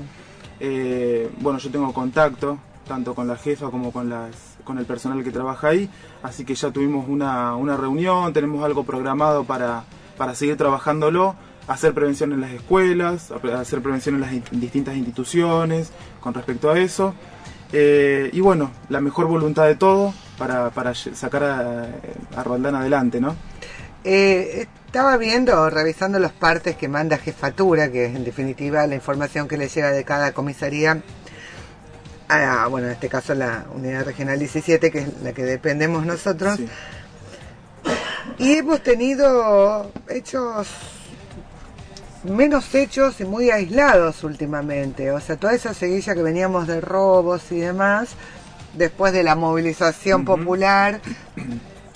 bueno, 1.41 1.59
yo 1.59 1.71
tengo 1.71 1.93
contacto 1.95 2.59
tanto 2.87 3.15
con 3.15 3.29
la 3.29 3.37
jefa 3.37 3.71
como 3.71 3.93
con 3.93 4.11
las 4.11 4.50
con 4.65 4.79
el 4.79 4.87
personal 4.87 5.23
que 5.25 5.31
trabaja 5.31 5.69
ahí, 5.69 5.91
así 6.23 6.45
que 6.45 6.55
ya 6.55 6.71
tuvimos 6.71 7.09
una, 7.09 7.57
una 7.57 7.77
reunión, 7.77 8.33
tenemos 8.33 8.65
algo 8.65 8.85
programado 8.85 9.45
para, 9.45 9.85
para 10.17 10.35
seguir 10.35 10.57
trabajándolo, 10.57 11.37
hacer 11.67 11.95
prevención 11.95 12.33
en 12.33 12.41
las 12.41 12.51
escuelas, 12.51 13.31
hacer 13.31 13.81
prevención 13.81 14.17
en 14.17 14.21
las 14.21 14.31
distintas 14.51 14.97
instituciones 14.97 15.93
con 16.21 16.35
respecto 16.35 16.71
a 16.71 16.79
eso. 16.79 17.15
Eh, 17.73 18.31
y 18.33 18.41
bueno, 18.41 18.71
la 18.89 19.01
mejor 19.01 19.27
voluntad 19.27 19.67
de 19.67 19.77
todo 19.77 20.13
para, 20.37 20.71
para 20.71 20.95
sacar 20.95 21.45
a, 21.45 21.87
a 22.37 22.41
adelante, 22.43 23.21
¿no? 23.21 23.37
Eh, 24.03 24.67
estaba 24.87 25.17
viendo, 25.19 25.71
revisando 25.71 26.19
los 26.19 26.33
partes 26.33 26.75
que 26.75 26.89
manda 26.89 27.19
jefatura, 27.19 27.93
que 27.93 28.07
es 28.07 28.17
en 28.17 28.25
definitiva 28.25 28.87
la 28.87 28.95
información 28.97 29.47
que 29.47 29.57
le 29.57 29.69
llega 29.69 29.93
de 29.93 30.05
cada 30.05 30.33
comisaría 30.33 31.03
bueno, 32.69 32.87
en 32.87 32.93
este 32.93 33.09
caso 33.09 33.35
la 33.35 33.65
unidad 33.75 34.05
regional 34.05 34.39
17, 34.39 34.91
que 34.91 34.99
es 34.99 35.23
la 35.23 35.33
que 35.33 35.45
dependemos 35.45 36.07
nosotros. 36.07 36.59
Y 38.39 38.53
hemos 38.53 38.83
tenido 38.83 39.91
hechos 40.09 40.69
menos 42.25 42.75
hechos 42.75 43.21
y 43.21 43.25
muy 43.25 43.51
aislados 43.51 44.25
últimamente. 44.25 45.11
O 45.11 45.21
sea, 45.21 45.37
toda 45.37 45.55
esa 45.55 45.75
seguilla 45.75 46.15
que 46.15 46.23
veníamos 46.23 46.67
de 46.67 46.81
robos 46.81 47.51
y 47.51 47.61
demás, 47.61 48.11
después 48.75 49.13
de 49.13 49.23
la 49.23 49.35
movilización 49.35 50.25
popular, 50.25 51.01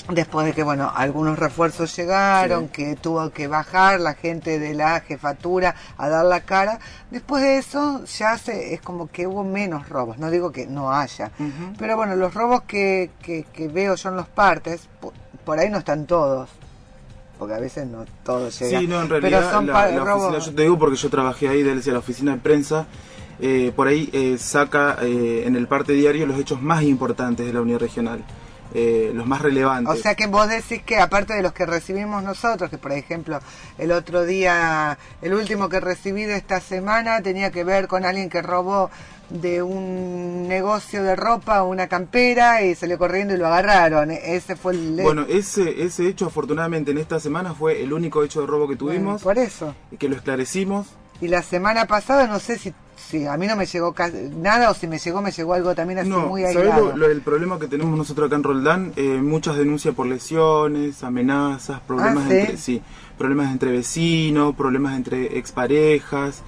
después 0.08 0.46
de 0.46 0.52
que 0.52 0.62
bueno 0.62 0.92
algunos 0.94 1.38
refuerzos 1.38 1.96
llegaron 1.96 2.68
que 2.68 2.94
tuvo 2.96 3.30
que 3.30 3.49
bajar 3.49 4.00
la 4.00 4.14
gente 4.14 4.58
de 4.58 4.75
la 4.75 5.00
jefatura 5.00 5.75
a 5.96 6.08
dar 6.11 6.26
la 6.26 6.40
cara 6.40 6.78
después 7.11 7.42
de 7.42 7.56
eso 7.56 8.04
ya 8.04 8.37
se 8.37 8.75
es 8.75 8.82
como 8.82 9.06
que 9.11 9.26
hubo 9.26 9.44
menos 9.44 9.88
robos 9.88 10.18
no 10.18 10.30
digo 10.30 10.52
que 10.52 10.66
no 10.66 10.92
haya 10.92 11.30
pero 11.78 11.96
bueno 11.96 12.16
los 12.16 12.34
robos 12.34 12.62
que, 12.62 13.12
que, 13.23 13.68
veo 13.68 13.94
yo 13.94 14.08
en 14.11 14.16
los 14.16 14.28
partes 14.28 14.88
por, 15.44 15.58
ahí 15.58 15.70
no 15.70 15.78
están 15.78 16.06
todos 16.06 16.50
porque 17.38 17.54
a 17.54 17.58
veces 17.58 17.87
no 17.87 18.04
todo 18.23 18.49
llega. 18.49 18.78
Sí, 18.80 18.87
no, 18.87 19.02
en 19.02 19.08
realidad 19.08 19.50
son 19.50 19.66
la, 19.66 19.90
robos- 19.90 20.26
oficina, 20.28 20.38
yo 20.38 20.54
te 20.54 20.62
digo 20.62 20.78
porque 20.78 20.96
yo 20.96 21.11
trabajé 21.11 21.49
ahí 21.49 21.62
desde 21.64 21.90
la 21.90 21.99
oficina 21.99 22.32
de 22.32 22.38
prensa, 22.38 22.87
eh, 23.40 23.73
por 23.75 23.88
ahí 23.88 24.08
eh, 24.12 24.37
saca 24.38 24.99
eh, 25.02 25.42
en 25.44 25.56
el 25.56 25.66
parte 25.66 25.92
diario 25.94 26.26
los 26.26 26.38
hechos 26.38 26.62
más 26.62 26.84
importantes 26.84 27.44
de 27.44 27.52
la 27.52 27.61
unidad 27.61 27.80
regional, 27.80 28.23
eh, 28.75 29.12
los 29.14 29.26
más 29.26 29.40
relevantes. 29.40 29.95
O 29.95 29.97
sea 29.97 30.14
que 30.14 30.26
vos 30.26 30.49
decís 30.49 30.83
que 30.83 30.99
aparte 30.99 31.33
de 31.35 31.43
los 31.43 31.52
que 31.52 31.64
recibimos 31.64 32.23
nosotros, 32.23 32.69
que 32.71 32.78
por 32.78 32.93
ejemplo 32.93 33.38
el 33.78 33.93
otro 33.93 34.25
día, 34.25 34.99
el 35.23 35.33
último 35.35 35.69
que 35.69 35.81
recibí 35.81 36.25
de 36.25 36.37
esta 36.37 36.61
semana 36.61 37.23
tenía 37.23 37.50
que 37.50 37.62
ver 37.64 37.87
con 37.87 38.04
alguien 38.04 38.28
que 38.28 38.43
robó 38.43 38.90
de 39.31 39.62
un 39.62 40.47
negocio 40.49 41.02
de 41.02 41.16
ropa 41.16 41.62
una 41.62 41.87
campera 41.87 42.62
y 42.62 42.75
salió 42.75 42.99
corriendo 42.99 43.33
y 43.35 43.38
lo 43.38 43.47
agarraron. 43.47 44.11
Ese 44.11 44.54
fue 44.57 44.73
el... 44.75 45.00
Bueno, 45.02 45.25
ese, 45.28 45.83
ese 45.83 46.07
hecho 46.09 46.26
afortunadamente 46.26 46.90
en 46.90 46.99
esta 46.99 47.19
semana 47.21 47.54
fue 47.54 47.83
el 47.83 47.93
único 47.93 48.23
hecho 48.23 48.43
de 48.43 48.47
robo 48.47 48.69
que 48.69 48.75
Bueno, 48.75 48.99
tuvimos, 48.99 49.23
por 49.23 49.38
eso. 49.38 49.75
que 49.99 50.09
lo 50.09 50.16
esclarecimos. 50.16 50.88
Y 51.21 51.28
la 51.28 51.43
semana 51.43 51.87
pasada 51.87 52.26
no 52.26 52.38
sé 52.38 52.59
si, 52.59 52.75
si 52.96 53.26
a 53.26 53.36
mí 53.36 53.46
no 53.46 53.56
me 53.56 53.66
llegó 53.66 53.94
nada 54.36 54.70
o 54.70 54.74
si 54.74 54.86
me 54.86 54.98
llegó, 54.98 55.20
me 55.22 55.30
llegó 55.30 55.54
algo 55.54 55.74
también 55.74 55.98
así 56.00 56.08
No, 56.08 56.26
muy 56.28 56.42
¿sabés 56.42 56.56
aislado. 56.58 56.90
lo- 56.90 56.96
lo- 56.96 57.10
el 57.10 57.20
problema 57.20 57.58
que 57.58 57.66
tenemos 57.68 57.96
nosotros 57.96 58.26
acá 58.26 58.36
en 58.36 58.42
Roldán? 58.42 58.92
Eh, 58.96 59.20
muchas 59.22 59.56
denuncias 59.56 59.94
por 59.94 60.06
lesiones, 60.06 61.02
amenazas, 61.04 61.80
problemas, 61.80 62.24
Ah, 62.26 62.28
¿sí? 62.30 62.34
entre, 62.36 62.56
sí, 62.56 62.82
problemas 63.18 63.50
entre 63.52 63.72
vecinos, 63.72 64.54
problemas 64.54 64.96
entre 64.96 65.38
exparejas, 65.38 66.42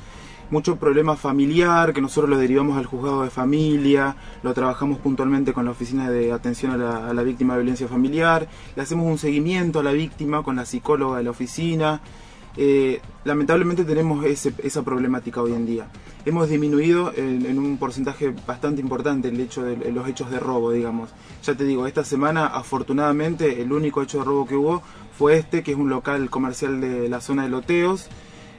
mucho 0.51 0.77
problema 0.77 1.17
familiar 1.17 1.93
que 1.93 2.01
nosotros 2.01 2.31
lo 2.31 2.39
derivamos 2.39 2.79
al 2.79 2.87
juzgado 2.87 3.25
de 3.25 3.31
familia, 3.31 4.15
lo 4.45 4.55
trabajamos 4.55 4.99
puntualmente 4.99 5.53
con 5.53 5.65
la 5.65 5.73
oficina 5.73 6.09
de 6.09 6.31
atención 6.33 6.71
a 6.73 6.77
la, 6.77 7.09
a 7.09 7.13
la 7.15 7.23
víctima 7.25 7.55
de 7.55 7.61
violencia 7.63 7.89
familiar, 7.89 8.47
le 8.77 8.83
hacemos 8.83 9.07
un 9.07 9.19
seguimiento 9.19 9.81
a 9.81 9.83
la 9.83 9.91
víctima 9.93 10.43
con 10.45 10.55
la 10.57 10.65
psicóloga 10.65 11.19
de 11.19 11.25
la 11.25 11.31
oficina. 11.31 12.01
Eh, 12.59 13.01
lamentablemente 13.25 13.85
tenemos 13.85 14.25
ese- 14.25 14.55
esa 14.63 14.83
problemática 14.83 15.43
hoy 15.43 15.53
en 15.53 15.67
día. 15.67 15.87
Hemos 16.25 16.49
disminuido 16.49 17.13
en, 17.15 17.59
un 17.59 17.77
porcentaje 17.77 18.35
bastante 18.47 18.81
importante 18.81 19.29
el 19.29 19.39
hecho 19.41 19.63
de 19.63 19.93
los 19.93 20.09
hechos 20.09 20.31
de 20.31 20.41
robo, 20.41 20.73
digamos. 20.73 21.11
Ya 21.45 21.55
te 21.55 21.65
digo, 21.65 21.87
esta 21.87 22.05
semana 22.05 22.47
afortunadamente 22.47 23.61
el 23.63 23.73
único 23.73 24.03
hecho 24.03 24.19
de 24.19 24.25
robo 24.25 24.47
que 24.47 24.57
hubo 24.57 24.83
fue 25.17 25.37
este, 25.37 25.63
que 25.63 25.73
es 25.73 25.79
un 25.79 25.89
local 25.91 26.31
comercial 26.31 26.81
de 26.81 27.09
la 27.09 27.21
zona 27.21 27.43
de 27.45 27.51
Loteos, 27.51 28.09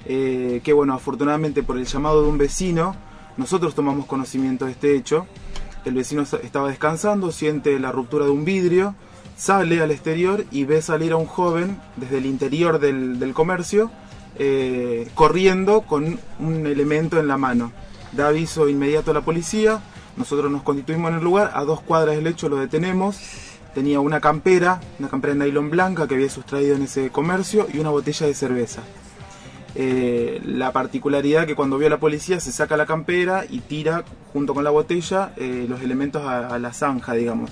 eh, 0.05 0.61
que 0.63 0.73
bueno, 0.73 0.93
afortunadamente 0.93 1.63
por 1.63 1.77
el 1.77 1.85
llamado 1.85 2.23
de 2.23 2.29
un 2.29 2.37
vecino, 2.37 2.95
nosotros 3.35 3.75
tomamos 3.75 4.05
conocimiento 4.05 4.65
de 4.65 4.71
este 4.71 4.95
hecho. 4.95 5.25
El 5.85 5.93
vecino 5.93 6.21
estaba 6.23 6.69
descansando, 6.69 7.31
siente 7.31 7.79
la 7.79 7.91
ruptura 7.91 8.25
de 8.25 8.31
un 8.31 8.45
vidrio, 8.45 8.95
sale 9.37 9.81
al 9.81 9.91
exterior 9.91 10.43
y 10.51 10.65
ve 10.65 10.81
salir 10.81 11.13
a 11.13 11.15
un 11.15 11.27
joven 11.27 11.79
desde 11.95 12.17
el 12.17 12.25
interior 12.25 12.79
del, 12.79 13.19
del 13.19 13.33
comercio, 13.33 13.91
eh, 14.37 15.07
corriendo 15.13 15.81
con 15.81 16.19
un 16.39 16.65
elemento 16.65 17.19
en 17.19 17.27
la 17.27 17.37
mano. 17.37 17.71
Da 18.11 18.27
aviso 18.29 18.67
inmediato 18.67 19.11
a 19.11 19.13
la 19.13 19.21
policía, 19.21 19.81
nosotros 20.17 20.51
nos 20.51 20.63
constituimos 20.63 21.11
en 21.11 21.17
el 21.19 21.23
lugar, 21.23 21.51
a 21.53 21.63
dos 21.63 21.81
cuadras 21.81 22.15
del 22.15 22.27
hecho 22.27 22.49
lo 22.49 22.57
detenemos. 22.57 23.19
Tenía 23.75 23.99
una 23.99 24.19
campera, 24.19 24.81
una 24.97 25.07
campera 25.07 25.35
de 25.35 25.45
nylon 25.45 25.69
blanca 25.69 26.07
que 26.07 26.15
había 26.15 26.29
sustraído 26.29 26.75
en 26.75 26.81
ese 26.81 27.11
comercio 27.11 27.67
y 27.71 27.77
una 27.77 27.91
botella 27.91 28.25
de 28.25 28.33
cerveza. 28.33 28.81
Eh, 29.75 30.41
la 30.43 30.71
particularidad 30.71 31.45
que 31.45 31.53
cuando 31.53 31.77
vio 31.77 31.85
a 31.85 31.91
la 31.91 31.99
policía 31.99 32.39
se 32.39 32.51
saca 32.51 32.75
la 32.75 32.87
campera 32.87 33.45
y 33.47 33.59
tira 33.59 34.03
junto 34.33 34.55
con 34.55 34.63
la 34.63 34.71
botella 34.71 35.33
eh, 35.37 35.67
los 35.69 35.81
elementos 35.81 36.23
a, 36.23 36.47
a 36.47 36.57
la 36.57 36.73
zanja, 36.73 37.13
digamos. 37.13 37.51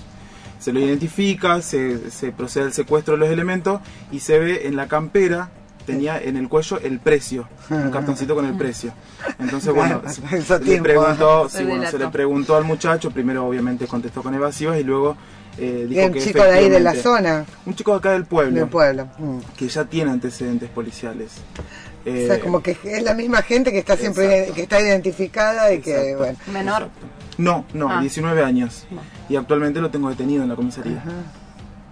Se 0.58 0.72
lo 0.72 0.80
identifica, 0.80 1.60
se, 1.62 2.10
se 2.10 2.32
procede 2.32 2.64
al 2.64 2.72
secuestro 2.72 3.14
de 3.14 3.20
los 3.20 3.30
elementos 3.30 3.80
y 4.10 4.20
se 4.20 4.38
ve 4.38 4.66
en 4.66 4.76
la 4.76 4.88
campera, 4.88 5.50
tenía 5.86 6.20
en 6.20 6.36
el 6.36 6.48
cuello 6.48 6.78
el 6.82 6.98
precio, 6.98 7.48
un 7.70 7.90
cartoncito 7.90 8.34
con 8.34 8.44
el 8.44 8.56
precio. 8.56 8.92
Entonces, 9.38 9.72
bueno, 9.72 10.02
se, 10.08 10.58
le 10.60 10.82
preguntó, 10.82 11.48
sí, 11.48 11.64
bueno, 11.64 11.90
se 11.90 11.98
le 11.98 12.08
preguntó 12.08 12.56
al 12.56 12.64
muchacho, 12.64 13.10
primero 13.10 13.46
obviamente 13.46 13.86
contestó 13.86 14.22
con 14.22 14.34
evasivas 14.34 14.78
y 14.78 14.84
luego 14.84 15.16
eh, 15.58 15.86
Y 15.88 15.94
dijo 15.94 16.06
un 16.06 16.12
que 16.12 16.20
chico 16.20 16.42
de 16.42 16.52
ahí 16.52 16.68
de 16.68 16.80
la 16.80 16.94
zona, 16.94 17.46
Un 17.64 17.74
chico 17.74 17.92
de 17.92 17.98
acá 17.98 18.12
del 18.12 18.26
pueblo, 18.26 18.60
del 18.60 18.68
pueblo. 18.68 19.08
Mm. 19.18 19.38
que 19.56 19.68
ya 19.68 19.84
tiene 19.84 20.10
antecedentes 20.10 20.68
policiales. 20.68 21.30
o 22.04 22.04
sea, 22.04 22.36
Eh, 22.36 22.40
como 22.40 22.62
que 22.62 22.76
es 22.84 23.02
la 23.02 23.14
misma 23.14 23.42
gente 23.42 23.72
que 23.72 23.78
está 23.78 23.96
siempre 23.96 24.26
exacto. 24.26 24.54
que 24.54 24.62
está 24.62 24.80
identificada 24.80 25.72
y 25.72 25.80
que, 25.80 25.94
Exacto. 26.10 26.18
bueno. 26.18 26.38
Menor. 26.52 26.88
No, 27.38 27.64
no, 27.74 27.90
Ah. 27.90 28.00
19 28.00 28.42
años. 28.44 28.86
Y 29.28 29.36
actualmente 29.36 29.80
lo 29.80 29.90
tengo 29.90 30.08
detenido 30.08 30.42
en 30.42 30.48
la 30.48 30.56
comisaría. 30.56 31.02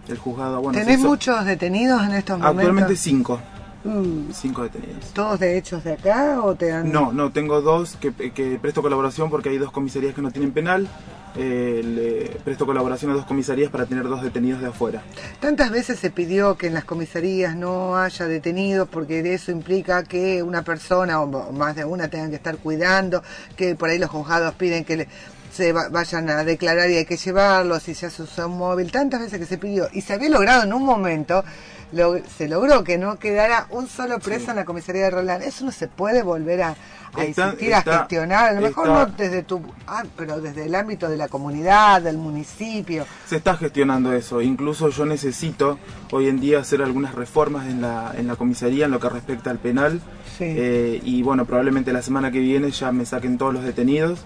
El 0.09 0.19
juzgado, 0.19 0.61
bueno, 0.61 0.79
¿Tenés 0.79 0.99
hizo- 0.99 1.09
muchos 1.09 1.45
detenidos 1.45 2.03
en 2.03 2.13
estos 2.13 2.37
Actualmente 2.37 2.73
momentos? 2.73 2.99
5. 2.99 3.41
Mm, 3.85 4.33
5 4.33 4.63
detenidos. 4.63 5.05
¿Todos 5.13 5.41
de 5.41 5.59
hechos 5.59 5.85
de 5.85 5.93
acá 5.95 6.41
o 6.43 6.55
te 6.55 6.69
dan...? 6.69 6.91
No, 6.91 7.13
no, 7.13 7.33
tengo 7.33 7.61
dos 7.61 7.97
que, 8.01 8.13
que 8.15 8.59
presto 8.61 8.81
colaboración 8.83 9.29
porque 9.31 9.51
hay 9.51 9.59
dos 9.59 9.71
comisarías 9.73 10.15
que 10.15 10.23
no 10.23 10.31
tienen 10.31 10.53
penal. 10.53 10.89
Eh, 11.37 11.83
le 11.85 12.39
presto 12.45 12.65
colaboración 12.65 13.11
a 13.11 13.15
dos 13.15 13.25
comisarías 13.27 13.69
para 13.69 13.87
tener 13.87 14.05
dos 14.09 14.23
detenidos 14.23 14.61
de 14.61 14.69
afuera. 14.69 15.03
Tantas 15.41 15.71
veces 15.73 15.99
se 15.99 16.11
pidió 16.11 16.57
que 16.57 16.69
en 16.69 16.75
las 16.75 16.85
comisarías 16.85 17.57
no 17.57 17.97
haya 17.97 18.27
detenidos 18.29 18.89
porque 18.89 19.21
de 19.23 19.35
eso 19.35 19.51
implica 19.51 20.05
que 20.05 20.45
una 20.45 20.63
persona 20.63 21.21
o 21.21 21.53
más 21.53 21.75
de 21.75 21.85
una 21.85 22.07
tengan 22.09 22.31
que 22.31 22.37
estar 22.37 22.57
cuidando, 22.59 23.23
que 23.57 23.75
por 23.75 23.89
ahí 23.91 23.99
los 23.99 24.11
juzgados 24.11 24.55
piden 24.55 24.85
que 24.85 24.97
le- 24.97 25.09
se 25.55 25.73
va- 25.73 25.89
vayan 25.89 26.29
a 26.31 26.43
declarar 26.45 26.91
y 26.91 26.97
hay 26.97 27.05
que 27.05 27.17
llevarlos 27.17 27.89
y 27.89 27.95
se 27.95 28.07
hace 28.07 28.23
un 28.45 28.59
móvil. 28.59 28.91
Tantas 28.91 29.21
veces 29.21 29.39
que 29.39 29.47
se 29.47 29.57
pidió 29.59 29.89
y 29.93 30.01
se 30.01 30.13
había 30.15 30.29
logrado 30.29 30.65
en 30.65 30.73
un 30.73 30.85
momento, 30.85 31.45
lo- 31.93 32.19
se 32.37 32.49
logró 32.49 32.83
que 32.83 32.99
no 32.99 33.19
quedara 33.19 33.67
un 33.71 33.87
solo 33.89 34.19
preso 34.19 34.51
en 34.51 34.57
la 34.57 34.65
comisaría 34.65 35.05
de 35.05 35.11
Roland. 35.11 35.43
Eso 35.45 35.65
no 35.65 35.71
se 35.71 35.87
puede 35.87 36.23
volver 36.23 36.63
a, 36.63 36.69
a 37.15 37.25
Está- 37.25 37.45
insistir, 37.47 37.73
a 37.75 37.83
gestionar. 37.83 38.49
A 38.49 38.53
lo 38.55 38.61
mejor 38.63 38.89
está- 38.89 39.07
no 39.07 39.13
desde 39.17 39.43
tu... 39.45 39.63
Ah, 39.87 40.03
pero 40.17 40.41
desde 40.41 40.65
el 40.65 40.75
ámbito 40.75 41.09
de 41.09 41.17
la 41.17 41.29
comunidad, 41.29 42.03
del 42.03 42.17
municipio. 42.19 43.07
Se 43.29 43.37
está 43.37 43.57
gestionando 43.57 44.13
eso. 44.13 44.43
Incluso 44.43 44.89
yo 44.89 45.07
necesito 45.07 45.79
hoy 46.11 46.27
en 46.29 46.41
día 46.41 46.59
hacer 46.59 46.83
algunas 46.83 47.15
reformas 47.15 47.67
en 47.69 47.81
la, 47.81 48.13
en 48.17 48.27
la 48.27 48.35
comisaría 48.35 48.87
en 48.87 48.91
lo 48.91 48.99
que 48.99 49.09
respecta 49.09 49.51
al 49.51 49.59
penal. 49.59 50.01
Sí. 50.37 50.45
Eh, 50.49 51.01
y 51.05 51.23
bueno, 51.23 51.45
probablemente 51.45 51.93
la 51.93 52.03
semana 52.03 52.33
que 52.33 52.41
viene 52.41 52.73
ya 52.73 52.91
me 52.91 53.07
saquen 53.07 53.39
todos 53.39 53.55
los 53.55 53.63
detenidos. 53.63 54.25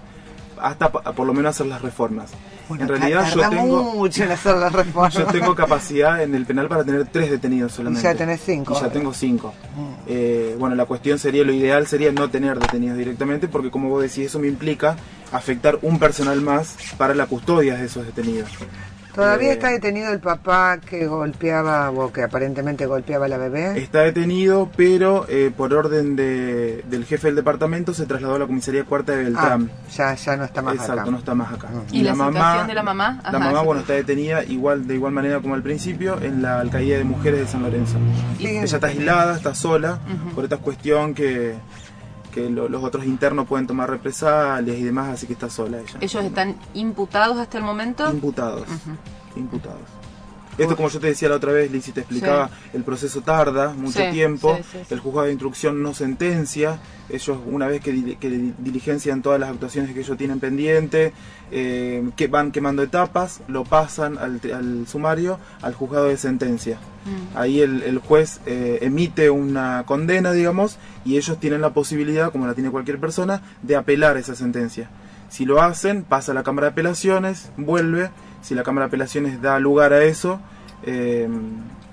Hasta 0.60 0.90
por 0.90 1.26
lo 1.26 1.34
menos 1.34 1.50
hacer 1.50 1.66
las 1.66 1.82
reformas. 1.82 2.30
Bueno, 2.68 2.84
en 2.84 2.88
realidad 2.88 3.32
yo 3.34 3.48
tengo, 3.48 3.94
mucho 3.94 4.24
en 4.24 4.32
hacer 4.32 4.56
las 4.56 4.72
reformas. 4.72 5.14
yo 5.14 5.26
tengo 5.26 5.54
capacidad 5.54 6.22
en 6.22 6.34
el 6.34 6.44
penal 6.44 6.68
para 6.68 6.84
tener 6.84 7.06
tres 7.06 7.30
detenidos 7.30 7.72
solamente. 7.72 8.02
ya 8.02 8.14
tenés 8.14 8.40
cinco 8.44 8.76
Y 8.76 8.80
ya 8.80 8.90
tengo 8.90 9.14
cinco. 9.14 9.54
Mm. 9.74 9.92
Eh, 10.06 10.56
bueno, 10.58 10.74
la 10.74 10.84
cuestión 10.84 11.18
sería, 11.18 11.44
lo 11.44 11.52
ideal 11.52 11.86
sería 11.86 12.12
no 12.12 12.28
tener 12.28 12.58
detenidos 12.58 12.98
directamente, 12.98 13.48
porque 13.48 13.70
como 13.70 13.88
vos 13.88 14.02
decís, 14.02 14.26
eso 14.26 14.38
me 14.38 14.48
implica 14.48 14.96
afectar 15.32 15.78
un 15.82 15.98
personal 15.98 16.40
más 16.40 16.76
para 16.96 17.14
la 17.14 17.26
custodia 17.26 17.74
de 17.76 17.86
esos 17.86 18.04
detenidos. 18.04 18.50
Todavía 19.18 19.48
Eh, 19.48 19.52
está 19.54 19.68
detenido 19.70 20.12
el 20.12 20.20
papá 20.20 20.78
que 20.78 21.06
golpeaba 21.08 21.90
o 21.90 22.12
que 22.12 22.22
aparentemente 22.22 22.86
golpeaba 22.86 23.26
a 23.26 23.28
la 23.28 23.36
bebé. 23.36 23.76
Está 23.82 24.02
detenido, 24.02 24.70
pero 24.76 25.26
eh, 25.28 25.50
por 25.56 25.74
orden 25.74 26.14
de- 26.14 26.84
del 26.88 27.04
jefe 27.04 27.26
del 27.26 27.34
departamento 27.34 27.92
se 27.94 28.06
trasladó 28.06 28.36
a 28.36 28.38
la 28.38 28.46
comisaría 28.46 28.84
cuarta 28.84 29.12
de 29.16 29.22
Ah, 29.22 29.24
Beltrán. 29.24 29.70
ya, 29.92 30.14
ya 30.14 30.36
no 30.36 30.44
está 30.44 30.62
más 30.62 30.74
Exacto, 30.76 31.00
acá. 31.02 31.10
no 31.10 31.18
está 31.18 31.34
más 31.34 31.52
acá. 31.52 31.66
Mm. 31.68 31.94
¿Y 31.94 32.02
la 32.02 32.12
situación 32.14 32.66
de 32.68 32.74
la 32.74 32.82
mamá? 32.84 33.20
La 33.32 33.38
mamá, 33.40 33.62
bueno, 33.62 33.80
está 33.80 33.94
detenida 33.94 34.44
igual 34.44 34.86
de 34.86 34.94
igual 34.94 35.12
manera 35.12 35.40
como 35.40 35.54
al 35.56 35.62
principio 35.64 36.20
en 36.22 36.40
la 36.40 36.60
alcaldía 36.60 36.98
de 36.98 37.02
mujeres 37.04 37.40
de 37.40 37.46
San 37.48 37.62
Lorenzo. 37.62 37.98
Y-. 38.38 38.46
Ella 38.46 38.62
está 38.64 38.86
aislada, 38.86 39.34
está 39.34 39.52
sola, 39.56 39.98
por 40.36 40.44
esta 40.44 40.58
cuestión 40.58 41.12
que, 41.14 41.54
que 42.28 42.48
lo- 42.50 42.68
los 42.68 42.82
otros 42.84 43.04
internos 43.04 43.46
pueden 43.46 43.66
tomar 43.66 43.90
represalias 43.90 44.76
y 44.76 44.82
demás, 44.84 45.08
así 45.14 45.26
que 45.26 45.32
está 45.32 45.48
sola 45.50 45.78
ella. 45.78 45.98
¿Ellos 46.00 46.24
están 46.24 46.56
imputados 46.74 47.38
hasta 47.38 47.58
el 47.58 47.64
momento? 47.64 48.10
Imputados. 48.10 48.64
Imputados. 49.36 49.80
Esto, 50.58 50.76
como 50.76 50.88
yo 50.88 50.98
te 51.00 51.06
decía 51.06 51.28
la 51.28 51.36
otra 51.36 51.52
vez, 51.52 51.70
Lizzy 51.70 51.92
te 51.92 52.00
explicaba, 52.00 52.50
el 52.74 52.82
proceso 52.82 53.20
tarda 53.22 53.72
mucho 53.72 54.00
Sí, 54.00 54.10
tiempo, 54.12 54.58
sí, 54.70 54.78
el 54.90 54.98
juzgado 55.00 55.26
de 55.26 55.32
instrucción 55.32 55.82
no 55.82 55.94
sentencia, 55.94 56.80
ellos 57.08 57.38
una 57.46 57.66
vez 57.68 57.80
que, 57.80 58.16
que 58.18 58.28
di- 58.28 58.54
diligencian 58.58 59.22
todas 59.22 59.38
las 59.40 59.50
actuaciones 59.50 59.92
que 59.94 60.00
ellos 60.00 60.18
tienen 60.18 60.40
pendiente, 60.40 61.12
eh, 61.50 62.10
que 62.16 62.26
van 62.26 62.50
quemando 62.52 62.82
etapas, 62.82 63.40
lo 63.48 63.64
pasan 63.64 64.18
al, 64.18 64.40
sumario, 64.86 65.38
al 65.62 65.74
juzgado 65.74 66.06
de 66.08 66.16
sentencia. 66.16 66.76
Mm. 67.06 67.38
Ahí 67.38 67.60
el, 67.60 67.82
el 67.84 67.98
juez 67.98 68.40
eh, 68.46 68.80
emite 68.82 69.30
una 69.30 69.84
condena, 69.86 70.32
digamos, 70.32 70.78
y 71.04 71.16
ellos 71.16 71.38
tienen 71.40 71.60
la 71.62 71.70
posibilidad, 71.72 72.30
como 72.32 72.46
la 72.46 72.54
tiene 72.54 72.70
cualquier 72.70 72.98
persona, 72.98 73.42
de 73.62 73.76
apelar 73.76 74.16
esa 74.16 74.34
sentencia. 74.34 74.90
Si 75.30 75.44
lo 75.44 75.62
hacen, 75.62 76.04
pasa 76.04 76.32
a 76.32 76.34
la 76.34 76.42
Cámara 76.42 76.66
de 76.68 76.72
Apelaciones, 76.72 77.50
vuelve, 77.56 78.10
si 78.42 78.54
la 78.54 78.62
Cámara 78.62 78.86
de 78.86 78.88
Apelaciones 78.88 79.40
da 79.42 79.58
lugar 79.58 79.92
a 79.92 80.02
eso, 80.04 80.40
eh, 80.84 81.28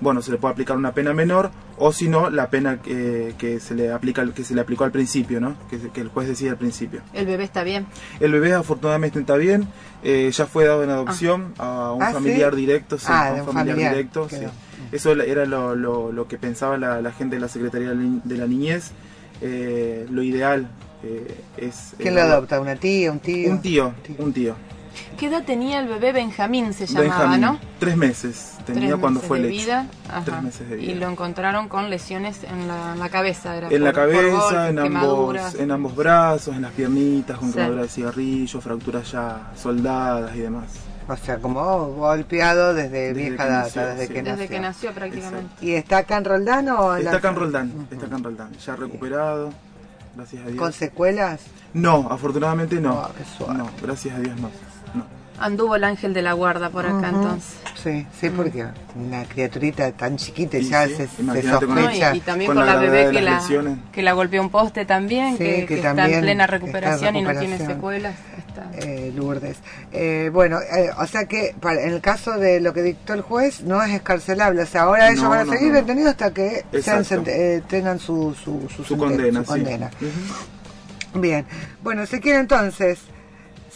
bueno, 0.01 0.21
se 0.21 0.31
le 0.31 0.37
puede 0.37 0.51
aplicar 0.53 0.75
una 0.77 0.91
pena 0.93 1.13
menor 1.13 1.51
o 1.77 1.91
si 1.91 2.07
no, 2.09 2.29
la 2.29 2.49
pena 2.49 2.81
que, 2.81 3.33
que 3.37 3.59
se 3.59 3.73
le 3.75 3.91
aplica 3.91 4.25
que 4.33 4.43
se 4.43 4.53
le 4.53 4.61
aplicó 4.61 4.83
al 4.83 4.91
principio, 4.91 5.39
¿no? 5.41 5.55
Que, 5.69 5.79
que 5.89 6.01
el 6.01 6.09
juez 6.09 6.27
decía 6.27 6.51
al 6.51 6.57
principio. 6.57 7.01
¿El 7.13 7.25
bebé 7.25 7.43
está 7.45 7.63
bien? 7.63 7.85
El 8.19 8.31
bebé 8.31 8.53
afortunadamente 8.53 9.19
está 9.19 9.35
bien, 9.37 9.67
eh, 10.03 10.29
ya 10.31 10.45
fue 10.45 10.65
dado 10.65 10.83
en 10.83 10.89
adopción 10.89 11.53
a 11.57 11.91
un 11.93 12.03
Ah, 12.03 12.07
¿sí? 12.09 12.13
familiar 12.13 12.55
directo, 12.55 12.97
sí, 12.97 13.05
Ah, 13.09 13.27
a 13.29 13.33
un 13.33 13.39
un 13.41 13.45
familiar, 13.47 13.75
familiar, 13.75 13.91
directo, 13.93 14.29
sí. 14.29 14.37
Eso 14.91 15.13
era 15.13 15.45
lo, 15.45 15.75
lo- 15.75 16.11
lo 16.11 16.27
que 16.27 16.37
pensaba 16.37 16.77
la, 16.77 17.01
la 17.01 17.11
gente 17.11 17.35
de 17.37 17.41
la 17.41 17.47
Secretaría 17.47 17.89
de 17.91 18.37
la 18.37 18.45
Niñez. 18.47 18.91
Eh, 19.41 20.05
lo 20.11 20.21
ideal 20.23 20.67
eh, 21.03 21.35
es... 21.57 21.93
¿Quién 21.97 22.13
eh, 22.13 22.17
lo 22.17 22.21
adopta? 22.21 22.59
¿Una 22.61 22.75
tía? 22.75 23.11
¿Un 23.11 23.19
tío? 23.19 23.49
Un 23.49 23.61
tío, 23.61 23.93
un 24.19 24.31
tío. 24.33 24.55
¿Qué 25.17 25.27
edad 25.27 25.43
tenía 25.43 25.79
el 25.79 25.87
bebé 25.87 26.11
Benjamín 26.11 26.73
se 26.73 26.85
llamaba, 26.87 27.05
Benjamín, 27.31 27.41
no? 27.41 27.59
tres 27.79 27.95
meses 27.97 28.51
tenía 28.65 28.89
Tres 28.89 28.99
cuando 28.99 29.19
meses 29.19 29.27
fue 29.27 29.39
de 29.41 29.47
vida. 29.47 29.87
Tres 30.25 30.41
meses 30.43 30.69
de 30.69 30.75
vida. 30.77 30.91
Y 30.91 30.95
lo 30.95 31.09
encontraron 31.09 31.67
con 31.69 31.89
lesiones 31.89 32.43
en 32.43 32.67
la, 32.67 32.93
en 32.93 32.99
la 32.99 33.09
cabeza. 33.09 33.55
Era 33.55 33.69
En 33.69 33.83
la 33.83 33.91
por 33.91 34.01
cabeza, 34.01 34.31
golpes, 34.37 34.69
en, 34.69 34.79
ambos, 34.79 35.55
en 35.55 35.71
ambos 35.71 35.95
brazos, 35.95 36.55
en 36.55 36.61
las 36.63 36.71
piernitas, 36.73 37.37
con 37.37 37.49
Sí. 37.49 37.55
quemadura 37.55 37.81
de 37.83 37.87
cigarrillo, 37.89 38.61
fracturas 38.61 39.11
ya 39.11 39.51
soldadas 39.55 40.35
y 40.35 40.39
demás. 40.39 40.65
O 41.07 41.15
sea, 41.17 41.37
como 41.37 41.87
golpeado 41.93 42.73
desde, 42.73 42.89
Desde 42.89 43.13
vieja 43.13 43.43
que 43.43 43.49
data, 43.49 43.61
nació, 43.65 43.81
desde 43.85 44.07
sí. 44.07 44.13
que 44.13 44.23
Desde 44.23 44.31
nació. 44.37 44.47
que 44.49 44.59
nació 44.59 44.91
prácticamente. 44.93 45.65
¿Y 45.65 45.71
está 45.73 45.97
acá 45.97 46.17
en 46.17 46.25
Roldán 46.25 46.69
o 46.69 46.93
en 46.93 46.99
Está 46.99 47.11
la- 47.11 47.17
acá 47.19 47.29
en 47.29 47.35
Roldán, 47.35 47.87
está 47.91 48.05
acá 48.07 48.15
en 48.15 48.23
Roldán, 48.23 48.51
ya 48.65 48.75
recuperado, 48.75 49.49
gracias 50.15 50.43
a 50.43 50.47
Dios. 50.47 50.57
¿Con 50.59 50.73
secuelas? 50.73 51.41
No, 51.75 52.07
afortunadamente 52.09 52.81
no. 52.81 53.07
Qué 53.15 53.23
suave. 53.37 53.53
No, 53.59 53.69
gracias 53.83 54.15
a 54.15 54.19
Dios 54.19 54.35
no. 54.39 54.49
No. 54.93 55.15
Anduvo 55.37 55.75
el 55.75 55.83
ángel 55.83 56.13
de 56.13 56.21
la 56.21 56.31
guarda 56.31 56.69
por 56.69 56.85
acá 56.85 57.09
entonces. 57.09 57.55
Sí, 57.83 58.07
sí, 58.21 58.29
porque 58.29 58.65
una 58.95 59.25
criaturita 59.25 59.91
tan 59.91 60.15
chiquita 60.15 60.57
Y 60.57 60.63
ya 60.69 60.87
sí, 60.87 60.95
se, 60.95 61.07
se 61.07 61.21
imagínate 61.21 61.65
con- 61.65 61.75
No, 61.75 61.81
y, 61.81 61.83
sospecha. 61.83 62.15
y 62.15 62.19
también 62.21 62.47
Con 62.47 62.57
con, 62.57 62.65
la 62.65 62.75
bebé 62.77 63.11
que 63.11 63.21
la, 63.21 63.41
que 63.91 64.01
la 64.01 64.13
golpeó 64.13 64.41
un 64.41 64.49
poste 64.49 64.85
también, 64.85 65.33
Sí, 65.33 65.39
que, 65.39 65.55
que 65.59 65.65
que 65.65 65.75
está 65.75 66.07
en 66.09 66.21
plena 66.21 66.47
recuperación 66.47 67.17
y 67.17 67.21
no 67.21 67.37
tiene 67.37 67.57
secuelas. 67.57 68.15
Está. 68.47 68.69
eh, 68.87 69.11
Lourdes. 69.13 69.57
Eh, 69.91 70.29
bueno, 70.31 70.59
eh, 70.61 70.89
o 70.97 71.05
sea 71.05 71.25
que 71.25 71.53
para, 71.59 71.81
en 71.83 71.91
el 71.91 71.99
caso 71.99 72.37
de 72.39 72.61
lo 72.61 72.71
que 72.71 72.81
dictó 72.81 73.13
el 73.13 73.19
juez 73.21 73.59
no 73.61 73.83
es 73.83 73.91
escarcelable, 73.91 74.61
o 74.61 74.65
sea, 74.65 74.83
ahora 74.83 75.09
ellos 75.09 75.23
No, 75.23 75.29
van 75.31 75.39
a 75.41 75.43
no, 75.43 75.51
seguir 75.51 75.73
detenidos 75.73 76.11
hasta 76.11 76.33
que 76.33 76.63
sean 76.81 77.03
eh, 77.27 77.61
tengan 77.67 77.99
su, 77.99 78.33
su, 78.41 78.69
su, 78.85 78.95
condena, 78.97 79.39
su 79.39 79.45
sí. 79.53 79.59
condena. 79.59 79.91
Bien, 81.13 81.45
bueno, 81.83 82.05
si 82.05 82.19
quiere 82.21 82.39
entonces, 82.39 82.99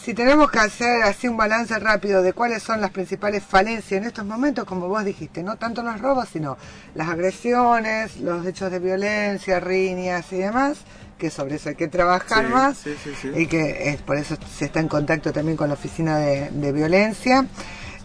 si 0.02 0.14
tenemos 0.14 0.50
que 0.50 0.58
hacer 0.58 1.02
así 1.02 1.28
un 1.28 1.36
balance 1.36 1.78
rápido 1.78 2.22
de 2.22 2.32
cuáles 2.32 2.62
son 2.62 2.80
las 2.80 2.90
principales 2.90 3.42
falencias 3.42 4.00
en 4.00 4.06
estos 4.06 4.24
momentos, 4.24 4.64
como 4.64 4.88
vos 4.88 5.04
dijiste, 5.04 5.42
no 5.42 5.56
tanto 5.56 5.82
los 5.82 6.00
robos, 6.00 6.28
sino 6.32 6.56
las 6.94 7.08
agresiones, 7.08 8.18
los 8.18 8.46
hechos 8.46 8.70
de 8.70 8.78
violencia, 8.78 9.60
riñas 9.60 10.32
y 10.32 10.38
demás, 10.38 10.78
que 11.18 11.28
sobre 11.30 11.56
eso 11.56 11.68
hay 11.68 11.74
que 11.74 11.88
trabajar 11.88 12.46
Sí, 12.46 12.52
más 12.52 12.78
sí, 12.78 12.96
sí, 13.04 13.10
sí. 13.20 13.30
y 13.36 13.46
que 13.46 13.90
es 13.90 14.00
por 14.00 14.16
eso 14.16 14.36
se 14.56 14.64
está 14.64 14.80
en 14.80 14.88
contacto 14.88 15.32
también 15.32 15.56
con 15.56 15.68
la 15.68 15.74
oficina 15.74 16.18
de, 16.18 16.50
de 16.50 16.72
violencia. 16.72 17.46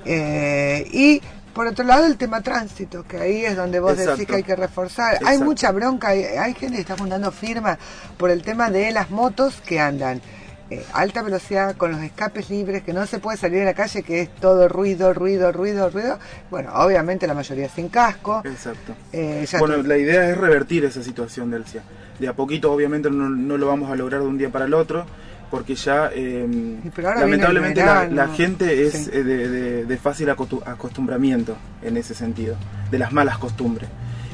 Eh, 0.03 0.87
y 0.91 1.21
por 1.53 1.67
otro 1.67 1.85
lado 1.85 2.05
el 2.05 2.17
tema 2.17 2.41
tránsito, 2.41 3.03
que 3.07 3.17
ahí 3.17 3.45
es 3.45 3.55
donde 3.55 3.79
vos 3.79 3.97
decís 3.97 4.27
que 4.27 4.35
hay 4.35 4.43
que 4.43 4.57
reforzar. 4.57 5.19
Hay 5.25 5.37
mucha 5.37 5.71
bronca, 5.71 6.09
hay, 6.09 6.23
hay 6.23 6.53
gente 6.53 6.75
que 6.75 6.81
está 6.81 6.97
juntando 6.97 7.31
firmas 7.31 7.77
por 8.17 8.29
el 8.29 8.43
tema 8.43 8.69
de 8.69 8.91
las 8.91 9.09
motos 9.09 9.61
que 9.65 9.79
andan. 9.79 10.21
Eh, 10.69 10.84
alta 10.93 11.22
velocidad 11.22 11.75
con 11.77 11.91
los 11.91 12.01
escapes 12.01 12.50
libres 12.50 12.81
que 12.84 12.91
no 12.93 13.05
se 13.05 13.19
puede 13.19 13.38
salir 13.38 13.62
a 13.62 13.65
la 13.65 13.74
calle 13.75 14.01
que 14.03 14.22
es 14.22 14.34
todo 14.36 14.67
ruido 14.67 15.13
ruido 15.13 15.51
ruido 15.51 15.89
ruido 15.91 16.17
bueno 16.50 16.72
obviamente 16.74 17.27
la 17.27 17.34
mayoría 17.36 17.69
sin 17.69 17.89
casco 17.89 18.41
Exacto. 18.45 18.93
Eh, 19.13 19.45
Bueno, 19.60 19.77
la 19.84 19.98
idea 19.98 20.29
es 20.29 20.38
revertir 20.38 20.84
esa 20.86 21.03
situación, 21.03 21.51
Delcia. 21.51 21.84
De 22.19 22.27
a 22.27 22.34
poquito, 22.34 22.72
obviamente, 22.72 23.12
no, 23.12 23.29
no 23.29 23.57
lo 23.57 23.67
vamos 23.67 23.91
a 23.91 23.95
lograr 23.95 24.22
de 24.22 24.27
un 24.27 24.38
día 24.38 24.50
para 24.50 24.65
el 24.65 24.74
otro, 24.74 25.05
porque 25.51 25.75
ya, 25.75 26.10
eh, 26.13 26.45
el 26.45 26.81
lamentablemente, 27.03 27.81
la, 27.81 27.93
verano. 28.01 28.15
la 28.15 28.27
gente 28.29 28.86
es 28.88 28.93
Sí. 28.93 29.10
eh, 29.13 29.24
de, 29.24 29.48
de- 29.50 29.86
de 29.86 29.98
fácil 29.98 30.29
acostu- 30.29 30.63
acostumbramiento 30.65 31.57
en 31.84 31.98
ese 31.98 32.13
sentido, 32.13 32.55
de 32.89 32.98
las 33.00 33.12
malas 33.12 33.38
costumbres. 33.38 33.89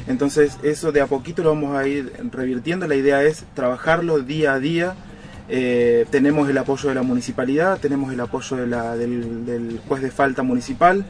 Entonces, 0.07 0.57
eso 0.63 0.91
de 0.91 1.01
a 1.01 1.07
poquito 1.07 1.43
lo 1.43 1.49
vamos 1.53 1.75
a 1.75 1.87
ir 1.87 2.11
revirtiendo. 2.31 2.87
La 2.87 2.95
idea 2.95 3.23
es 3.23 3.43
trabajarlo 3.53 4.19
día 4.19 4.53
a 4.53 4.59
día. 4.59 4.95
Eh, 5.53 6.05
tenemos 6.09 6.49
el 6.49 6.57
apoyo 6.57 6.87
de 6.89 6.95
la 6.95 7.01
municipalidad, 7.03 7.77
tenemos 7.77 8.13
el 8.13 8.21
apoyo 8.21 8.55
de 8.55 8.67
la- 8.67 8.95
del, 8.95 9.45
del 9.45 9.81
juez 9.85 10.01
de 10.01 10.09
falta 10.09 10.43
municipal. 10.43 11.05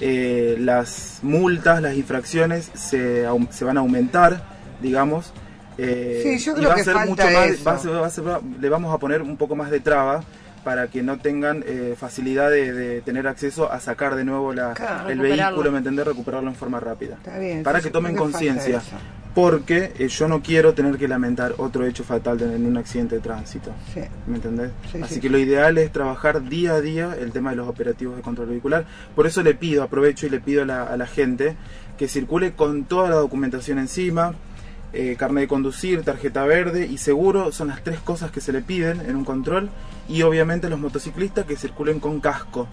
Eh, 0.00 0.56
las 0.58 1.20
multas, 1.22 1.80
las 1.80 1.94
infracciones 1.94 2.70
se, 2.74 3.24
se 3.50 3.64
van 3.64 3.76
a 3.76 3.80
aumentar, 3.80 4.42
digamos. 4.82 5.32
Eh, 5.78 6.20
Sí, 6.22 6.38
yo 6.44 6.56
y 6.58 6.64
va 6.64 6.74
a 6.74 6.78
ser 6.78 6.94
falta 6.94 7.08
mucho 7.10 7.22
más, 7.30 7.46
eso. 7.50 7.64
va 7.64 7.72
a 7.72 7.78
ser- 7.78 7.92
va 7.92 8.06
a 8.06 8.10
ser- 8.10 8.24
le 8.60 8.68
vamos 8.68 8.92
a 8.92 8.98
poner 8.98 9.22
un 9.22 9.36
poco 9.36 9.54
más 9.54 9.70
de 9.70 9.78
traba 9.80 10.24
para 10.64 10.88
que 10.88 11.02
no 11.02 11.18
tengan 11.18 11.62
eh, 11.64 11.94
facilidad 11.96 12.50
de, 12.50 12.72
de 12.72 13.00
tener 13.02 13.28
acceso 13.28 13.70
a 13.70 13.78
sacar 13.78 14.16
de 14.16 14.24
nuevo 14.24 14.52
la, 14.52 14.72
Claro, 14.74 15.08
el 15.10 15.20
vehículo, 15.20 15.70
¿me 15.70 15.78
entendés? 15.78 16.04
Recuperarlo 16.06 16.48
en 16.50 16.56
forma 16.56 16.80
rápida. 16.80 17.14
Está 17.22 17.38
bien, 17.38 17.62
para 17.62 17.80
que 17.80 17.90
tomen 17.90 18.16
conciencia. 18.16 18.82
Porque 19.36 19.92
eh, 19.98 20.08
yo 20.08 20.28
no 20.28 20.42
quiero 20.42 20.72
tener 20.72 20.96
que 20.96 21.06
lamentar 21.06 21.56
otro 21.58 21.84
hecho 21.84 22.04
fatal 22.04 22.40
en 22.40 22.64
un 22.64 22.78
accidente 22.78 23.16
de 23.16 23.20
tránsito. 23.20 23.70
Sí. 23.92 24.00
¿Me 24.26 24.36
entendés? 24.36 24.70
Sí, 24.90 24.98
Así 25.02 25.16
sí. 25.16 25.20
que 25.20 25.28
lo 25.28 25.36
ideal 25.36 25.76
es 25.76 25.92
trabajar 25.92 26.48
día 26.48 26.72
a 26.72 26.80
día 26.80 27.14
el 27.20 27.32
tema 27.32 27.50
de 27.50 27.56
los 27.56 27.68
operativos 27.68 28.16
de 28.16 28.22
control 28.22 28.48
vehicular. 28.48 28.86
Por 29.14 29.26
eso 29.26 29.42
le 29.42 29.52
pido, 29.52 29.82
aprovecho 29.82 30.26
y 30.26 30.30
le 30.30 30.40
pido 30.40 30.62
a 30.62 30.64
la, 30.64 30.84
a 30.84 30.96
la 30.96 31.06
gente 31.06 31.54
que 31.98 32.08
circule 32.08 32.54
con 32.54 32.84
toda 32.84 33.10
la 33.10 33.16
documentación 33.16 33.78
encima, 33.78 34.32
eh, 34.94 35.16
carnet 35.18 35.42
de 35.42 35.48
conducir, 35.48 36.02
tarjeta 36.02 36.42
verde 36.46 36.86
y 36.86 36.96
seguro 36.96 37.52
son 37.52 37.68
las 37.68 37.84
tres 37.84 38.00
cosas 38.00 38.30
que 38.30 38.40
se 38.40 38.54
le 38.54 38.62
piden 38.62 39.02
en 39.02 39.16
un 39.16 39.26
control. 39.26 39.68
Y 40.08 40.22
obviamente 40.22 40.70
los 40.70 40.78
motociclistas 40.78 41.44
que 41.44 41.56
circulen 41.56 42.00
con 42.00 42.20
casco. 42.20 42.68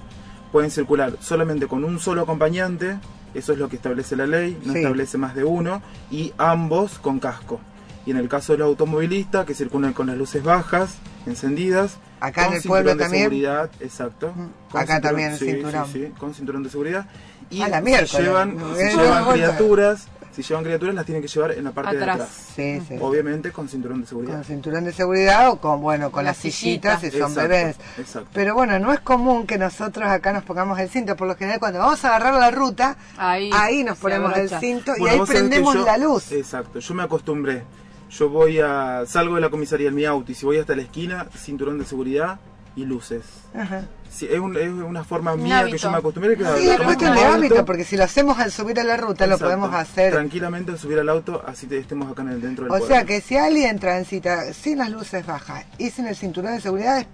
Pueden 0.54 0.72
circular 0.72 1.18
solamente 1.20 1.68
con 1.68 1.84
un 1.84 2.00
solo 2.00 2.22
acompañante, 2.22 3.00
eso 3.34 3.54
es 3.54 3.60
lo 3.60 3.70
que 3.70 3.76
establece 3.76 4.16
la 4.16 4.28
ley, 4.28 4.58
no 4.66 4.74
Sí. 4.74 4.80
establece 4.80 5.18
más 5.18 5.36
de 5.36 5.44
uno, 5.44 5.82
y 6.12 6.34
ambos 6.38 7.00
con 7.00 7.20
casco. 7.20 7.60
Y 8.06 8.12
en 8.12 8.18
el 8.18 8.28
caso 8.28 8.54
de 8.54 8.60
los 8.60 8.68
automovilistas, 8.68 9.46
que 9.46 9.54
circulen 9.54 9.94
con 9.94 10.08
las 10.08 10.18
luces 10.18 10.44
bajas, 10.44 10.96
encendidas. 11.26 11.98
Acá 12.20 12.44
con 12.46 12.54
en 12.54 12.58
el 12.58 12.64
pueblo 12.68 12.90
cinturón 12.92 12.98
de 12.98 13.04
también. 13.04 13.24
seguridad, 13.24 13.70
exacto. 13.80 14.34
Con 14.72 14.82
Acá 14.82 15.02
también 15.02 15.32
el 15.32 15.40
sí, 15.40 15.46
cinturón. 15.46 15.86
Sí, 15.88 16.06
sí, 16.08 16.12
con 16.18 16.34
cinturón 16.34 16.64
de 16.64 16.70
seguridad. 16.70 17.06
Y 17.50 17.62
A 17.62 17.68
la 17.70 17.82
llevan, 17.82 18.58
No, 18.58 18.76
llevan 18.76 19.26
criaturas, 19.34 20.08
si 20.34 20.42
llevan 20.42 20.64
criaturas 20.64 20.96
las 20.96 21.06
tienen 21.06 21.22
que 21.22 21.28
llevar 21.28 21.52
en 21.52 21.64
la 21.64 21.72
parte 21.72 21.96
Atrás. 21.98 22.18
de 22.18 22.24
atrás. 22.24 22.38
Sí, 22.56 22.82
sí. 22.88 22.96
Obviamente 23.00 23.52
con 23.52 23.70
cinturón 23.70 24.02
de 24.02 24.08
seguridad. 24.08 24.34
Con 24.36 24.44
cinturón 24.44 24.84
de 24.86 24.94
seguridad 24.94 25.50
o 25.50 25.60
con, 25.60 25.82
bueno, 25.82 26.06
con 26.06 26.12
Con 26.12 26.26
las 26.26 26.38
la 26.38 26.42
sillitas 26.52 27.02
si 27.02 27.12
son 27.12 27.32
Exacto, 27.32 27.42
bebés. 27.50 27.76
exacto. 27.98 28.30
Pero 28.34 28.54
bueno, 28.56 28.80
no 28.80 28.92
es 28.92 29.00
común 29.02 29.46
que 29.46 29.58
nosotros 29.58 30.08
acá 30.10 30.34
nos 30.34 30.44
pongamos 30.44 30.80
el 30.80 30.90
cinto. 30.90 31.16
Por 31.16 31.28
lo 31.28 31.36
general, 31.36 31.60
cuando 31.60 31.80
vamos 31.80 32.04
a 32.04 32.10
agarrar 32.16 32.34
la 32.36 32.52
ruta, 32.52 32.98
Ahí, 33.18 33.84
nos 33.84 33.98
se 33.98 34.02
ponemos 34.02 34.36
el 34.38 34.50
cinto 34.50 34.94
y 34.98 35.08
ahí 35.08 35.20
prendemos 35.28 35.74
yo- 35.76 35.86
la 35.86 35.98
luz. 35.98 36.32
Exacto, 36.32 36.80
yo 36.80 36.94
me 36.94 37.04
acostumbré. 37.04 37.64
Yo 38.10 38.30
voy 38.30 38.60
a. 38.60 39.04
salgo 39.08 39.36
de 39.36 39.42
la 39.42 39.50
comisaría 39.50 39.88
en 39.90 39.96
mi 39.96 40.06
auto 40.06 40.32
y 40.32 40.36
si 40.36 40.46
voy 40.46 40.58
hasta 40.60 40.76
la 40.76 40.84
esquina, 40.84 41.28
cinturón 41.36 41.80
de 41.80 41.86
seguridad 41.86 42.40
y 42.76 42.86
luces. 42.86 43.22
Ajá. 43.56 43.84
Sí, 44.10 44.28
es, 44.30 44.40
un- 44.40 44.56
es 44.58 44.70
una 44.70 45.04
forma 45.04 45.34
Un 45.34 45.44
mía 45.44 45.60
hábito. 45.60 45.76
que 45.78 45.82
yo 45.82 45.92
me 45.92 45.98
acostumbré. 45.98 46.38
Que 46.38 46.44
Sí, 46.44 46.70
es 46.70 46.80
cuestión 46.82 47.16
de 47.16 47.22
hábito. 47.24 47.66
porque 47.66 47.84
si 47.84 47.98
lo 47.98 48.04
hacemos 48.04 48.38
al 48.40 48.52
subir 48.52 48.80
a 48.80 48.84
la 48.84 48.98
ruta, 48.98 49.26
lo 49.28 49.38
podemos 49.38 49.74
hacer. 49.74 50.14
Tranquilamente 50.14 50.72
al 50.72 50.78
subir 50.80 51.00
al 51.00 51.10
auto, 51.10 51.44
así 51.48 51.68
te- 51.68 51.78
estemos 51.80 52.12
acá 52.12 52.22
en 52.24 52.30
el 52.30 52.42
dentro 52.42 52.66
del 52.66 52.74
O 52.74 52.86
sea 52.88 53.06
que 53.06 53.22
si 53.22 53.38
alguien 53.38 53.80
transita 53.80 54.54
sin 54.54 54.78
las 54.80 54.90
luces 54.92 55.26
bajas 55.26 55.66
y 55.78 55.90
sin 55.90 56.08
el 56.08 56.16
cinturón 56.16 56.54
de 56.54 56.62
seguridad, 56.62 57.06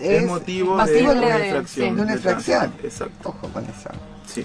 es, 0.00 0.22
es, 0.22 0.26
motivo 0.26 0.76
de 0.84 1.02
una 1.02 1.38
infracción. 1.46 1.66
sí. 1.66 1.80
de 1.96 2.02
una 2.02 2.12
infracción. 2.14 2.72
Exacto, 2.82 3.28
Ojo 3.28 3.48
con 3.52 3.64
eso. 3.64 3.90
sí. 4.26 4.44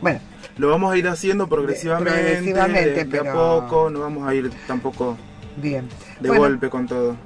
Bueno, 0.00 0.20
Lo 0.58 0.68
vamos 0.70 0.92
a 0.92 0.96
ir 0.96 1.06
haciendo 1.08 1.48
progresivamente, 1.48 2.10
progresivamente, 2.12 2.90
de, 2.90 3.04
de 3.04 3.18
a 3.18 3.22
pero- 3.22 3.32
poco, 3.32 3.90
no 3.90 4.00
vamos 4.00 4.28
a 4.28 4.34
ir 4.34 4.50
tampoco 4.66 5.16
bien. 5.56 5.88
de 6.20 6.28
Bueno, 6.28 6.42
golpe 6.44 6.68
con 6.68 6.86
todo. 6.86 7.16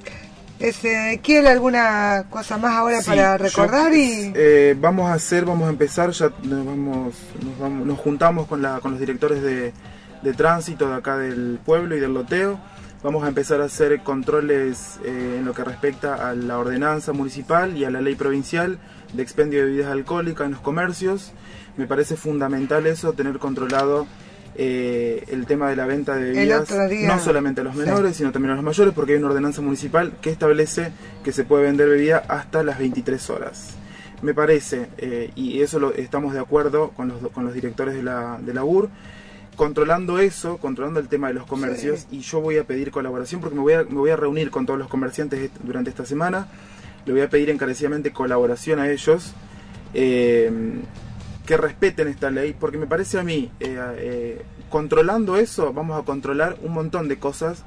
Ese, 0.59 1.19
¿Quiere 1.23 1.49
alguna 1.49 2.25
cosa 2.29 2.57
más 2.57 2.73
ahora 2.73 3.01
Sí, 3.01 3.09
para 3.09 3.37
yo- 3.37 3.43
recordar? 3.43 3.93
y 3.93 4.31
eh, 4.35 4.75
vamos 4.79 5.09
a 5.09 5.13
hacer, 5.13 5.45
vamos 5.45 5.67
a 5.67 5.71
empezar, 5.71 6.11
ya 6.11 6.29
nos, 6.43 6.65
vamos, 6.65 7.13
nos, 7.43 7.59
vamos- 7.59 7.85
nos 7.85 7.99
juntamos 7.99 8.47
con, 8.47 8.61
la, 8.61 8.79
con 8.79 8.91
los 8.91 8.99
directores 8.99 9.41
de, 9.41 9.73
de 10.21 10.33
tránsito 10.33 10.87
de 10.87 10.95
acá 10.95 11.17
del 11.17 11.59
pueblo 11.65 11.97
y 11.97 11.99
del 11.99 12.13
loteo. 12.13 12.59
Vamos 13.03 13.25
a 13.25 13.27
empezar 13.27 13.59
a 13.59 13.65
hacer 13.65 13.99
controles 14.03 14.97
eh, 15.03 15.35
en 15.39 15.43
lo 15.45 15.53
que 15.53 15.65
respecta 15.65 16.29
a 16.29 16.33
la 16.33 16.57
ordenanza 16.57 17.11
municipal 17.11 17.75
y 17.75 17.83
a 17.83 17.89
la 17.91 17.99
ley 17.99 18.15
provincial 18.15 18.79
de 19.11 19.21
expendio 19.21 19.59
de 19.59 19.65
bebidas 19.65 19.91
alcohólicas 19.91 20.45
en 20.45 20.51
los 20.53 20.61
comercios. 20.61 21.33
Me 21.75 21.85
parece 21.87 22.15
fundamental 22.15 22.87
eso, 22.87 23.11
tener 23.11 23.39
controlado 23.39 24.07
eh, 24.55 25.25
el 25.29 25.45
tema 25.45 25.69
de 25.69 25.75
la 25.75 25.85
venta 25.85 26.15
de 26.15 26.31
bebidas, 26.31 26.69
no 26.69 27.19
solamente 27.19 27.61
a 27.61 27.63
los 27.63 27.73
sí. 27.73 27.79
menores, 27.79 28.15
sino 28.15 28.31
también 28.31 28.51
a 28.51 28.55
los 28.55 28.63
mayores, 28.63 28.93
porque 28.93 29.13
hay 29.13 29.19
una 29.19 29.29
ordenanza 29.29 29.61
municipal 29.61 30.13
que 30.21 30.29
establece 30.29 30.91
que 31.23 31.31
se 31.31 31.43
puede 31.43 31.63
vender 31.63 31.89
bebida 31.89 32.23
hasta 32.27 32.63
las 32.63 32.77
23 32.77 33.29
horas. 33.29 33.75
Me 34.21 34.33
parece, 34.33 34.87
eh, 34.97 35.31
y 35.35 35.61
eso 35.61 35.79
lo, 35.79 35.93
estamos 35.93 36.33
de 36.33 36.39
acuerdo 36.39 36.91
con 36.91 37.09
los, 37.09 37.31
con 37.31 37.45
los 37.45 37.53
directores 37.53 37.95
de 37.95 38.03
la, 38.03 38.39
de 38.39 38.53
la 38.53 38.63
UR, 38.63 38.89
controlando 39.55 40.19
eso, 40.19 40.57
controlando 40.57 40.99
el 40.99 41.07
tema 41.07 41.27
de 41.27 41.33
los 41.33 41.45
comercios, 41.45 42.07
y 42.11 42.19
yo 42.19 42.39
voy 42.39 42.57
a 42.57 42.63
pedir 42.63 42.91
colaboración 42.91 43.41
porque 43.41 43.55
me 43.55 43.61
voy 43.61 43.73
a, 43.73 43.83
me 43.83 43.95
voy 43.95 44.11
a 44.11 44.15
reunir 44.15 44.49
con 44.49 44.65
todos 44.65 44.79
los 44.79 44.87
comerciantes 44.87 45.51
durante 45.63 45.89
esta 45.89 46.05
semana, 46.05 46.47
le 47.05 47.11
voy 47.11 47.21
a 47.21 47.29
pedir 47.29 47.49
encarecidamente 47.49 48.13
colaboración 48.13 48.79
a 48.79 48.89
ellos, 48.89 49.33
eh, 49.93 50.51
que 51.45 51.57
respeten 51.57 52.07
esta 52.07 52.31
ley, 52.31 52.55
porque 52.57 52.77
me 52.77 52.87
parece 52.87 53.19
a 53.19 53.23
mí, 53.23 53.51
eh, 53.59 53.77
eh, 53.97 54.41
controlando 54.69 55.37
eso, 55.37 55.73
vamos 55.73 56.01
a 56.01 56.05
controlar 56.05 56.57
un 56.61 56.73
montón 56.73 57.07
de 57.07 57.19
cosas 57.19 57.63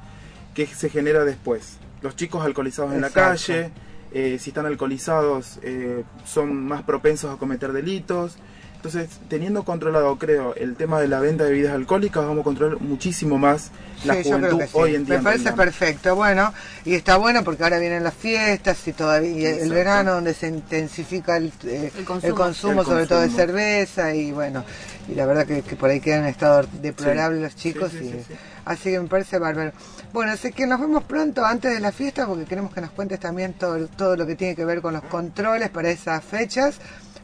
que 0.53 0.65
se 0.65 0.89
genera 0.89 1.23
después. 1.23 1.77
Los 2.01 2.15
chicos 2.15 2.43
alcoholizados 2.43 2.93
en 2.93 3.01
la 3.01 3.11
calle, 3.11 3.71
eh, 4.11 4.37
si 4.39 4.49
están 4.49 4.65
alcoholizados, 4.65 5.59
eh, 5.61 6.03
son 6.25 6.65
más 6.65 6.83
propensos 6.83 7.33
a 7.33 7.37
cometer 7.37 7.73
delitos. 7.73 8.37
Entonces, 8.77 9.09
teniendo 9.27 9.63
controlado, 9.63 10.15
creo, 10.17 10.53
el 10.55 10.75
tema 10.75 11.01
de 11.01 11.07
la 11.07 11.19
venta 11.19 11.43
de 11.43 11.49
bebidas 11.49 11.73
alcohólicas, 11.73 12.23
vamos 12.23 12.41
a 12.41 12.43
controlar 12.43 12.79
muchísimo 12.79 13.37
más 13.37 13.71
la 14.05 14.13
Sí, 14.13 14.29
yo 14.29 14.37
creo 14.37 14.51
juventud 14.51 14.59
que 14.59 14.67
sí. 14.67 14.71
hoy 14.75 14.95
en 14.95 15.05
día. 15.05 15.17
Me 15.17 15.23
parece 15.23 15.43
realidad. 15.45 15.63
perfecto. 15.65 16.15
Bueno, 16.15 16.53
y 16.85 16.93
está 16.93 17.17
bueno 17.17 17.43
porque 17.43 17.63
ahora 17.63 17.79
vienen 17.79 18.03
las 18.03 18.13
fiestas 18.13 18.87
y 18.87 18.93
todavía 18.93 19.31
y 19.31 19.45
el 19.61 19.71
verano 19.73 20.13
donde 20.13 20.33
se 20.35 20.47
intensifica 20.47 21.37
el, 21.37 21.51
eh, 21.65 21.91
El 21.97 22.05
consumo. 22.05 22.35
consumo, 22.35 22.81
El 22.81 22.87
sobre 22.87 23.07
todo 23.07 23.21
de 23.21 23.29
cerveza 23.29 24.13
y 24.13 24.31
bueno, 24.31 24.63
y 25.09 25.15
la 25.15 25.25
verdad 25.25 25.45
que, 25.47 25.63
que 25.63 25.75
por 25.75 25.89
ahí 25.89 25.99
quedan 25.99 26.21
en 26.23 26.27
estado 26.27 26.65
deplorable 26.81 27.37
Sí. 27.37 27.43
los 27.43 27.55
chicos 27.55 27.91
Sí, 27.91 27.97
sí, 27.99 28.05
y 28.05 28.11
sí, 28.11 28.25
sí. 28.27 28.33
así 28.65 28.91
que 28.91 28.99
me 28.99 29.07
parece 29.07 29.39
bárbaro. 29.39 29.71
Bueno, 30.13 30.31
así 30.31 30.51
que 30.53 30.67
nos 30.67 30.79
vemos 30.79 31.03
pronto 31.03 31.43
antes 31.43 31.73
de 31.73 31.79
la 31.79 31.91
fiesta 31.91 32.27
porque 32.27 32.45
queremos 32.45 32.71
que 32.73 32.79
nos 32.81 32.91
cuentes 32.91 33.19
también 33.19 33.53
todo, 33.53 33.87
todo 33.87 34.15
lo 34.15 34.27
que 34.27 34.35
tiene 34.35 34.55
que 34.55 34.63
ver 34.65 34.81
con 34.81 34.93
los 34.93 35.03
controles 35.03 35.69
para 35.69 35.89
esas 35.89 36.23
fechas, 36.23 36.75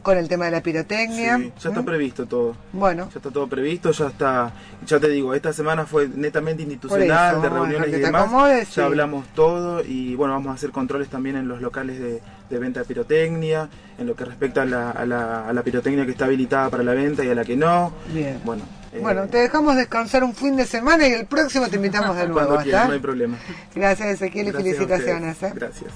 con 0.04 0.16
el 0.18 0.28
tema 0.28 0.44
de 0.44 0.52
la 0.52 0.60
pirotecnia. 0.62 1.38
Sí, 1.38 1.52
ya 1.60 1.68
está 1.70 1.82
¿Mm? 1.82 1.84
previsto 1.84 2.26
todo. 2.26 2.56
Bueno, 2.72 3.08
Ya 3.12 3.18
está 3.18 3.30
todo 3.30 3.48
previsto, 3.48 3.90
ya 3.90 4.06
está, 4.06 4.52
ya 4.86 5.00
te 5.00 5.08
digo, 5.08 5.34
esta 5.34 5.52
semana 5.52 5.86
fue 5.86 6.06
netamente 6.06 6.62
institucional, 6.62 7.32
eso, 7.32 7.42
de 7.42 7.48
reuniones 7.48 7.88
y 7.88 7.92
demás. 8.00 8.22
acomodes, 8.26 8.68
ya 8.68 8.74
sí. 8.74 8.80
hablamos 8.82 9.26
todo 9.34 9.82
y 9.82 10.14
bueno, 10.14 10.34
vamos 10.34 10.50
a 10.50 10.54
hacer 10.54 10.70
controles 10.70 11.08
también 11.08 11.34
en 11.36 11.48
los 11.48 11.60
locales 11.60 11.98
de, 11.98 12.20
de 12.50 12.58
venta 12.58 12.80
de 12.80 12.86
pirotecnia, 12.86 13.68
en 13.98 14.06
lo 14.06 14.14
que 14.14 14.24
respecta 14.24 14.62
a 14.62 14.66
la, 14.66 14.90
a, 14.90 15.06
la, 15.06 15.48
a 15.48 15.52
la 15.52 15.62
pirotecnia 15.62 16.04
que 16.04 16.12
está 16.12 16.26
habilitada 16.26 16.68
para 16.70 16.82
la 16.84 16.92
venta 16.94 17.24
y 17.24 17.30
a 17.30 17.34
la 17.34 17.44
que 17.44 17.56
no. 17.56 17.92
bien. 18.12 18.40
Bueno, 18.44 18.62
eh, 18.92 19.00
Bueno, 19.00 19.26
te 19.26 19.38
dejamos 19.38 19.74
descansar 19.76 20.22
un 20.22 20.34
fin 20.34 20.54
de 20.56 20.66
semana 20.66 21.08
y 21.08 21.12
el 21.14 21.24
próximo 21.26 21.66
te 21.68 21.76
invitamos 21.76 22.14
de 22.16 22.24
nuevo. 22.28 22.34
cuando 22.46 22.62
quieran, 22.62 22.82
¿está? 22.82 22.88
no 22.88 22.92
hay 22.94 23.00
problema. 23.00 23.38
Gracias 23.74 24.08
Ezequiel 24.08 24.48
y 24.48 24.52
felicitaciones. 24.52 25.42
¿eh? 25.42 25.52
Gracias. 25.54 25.90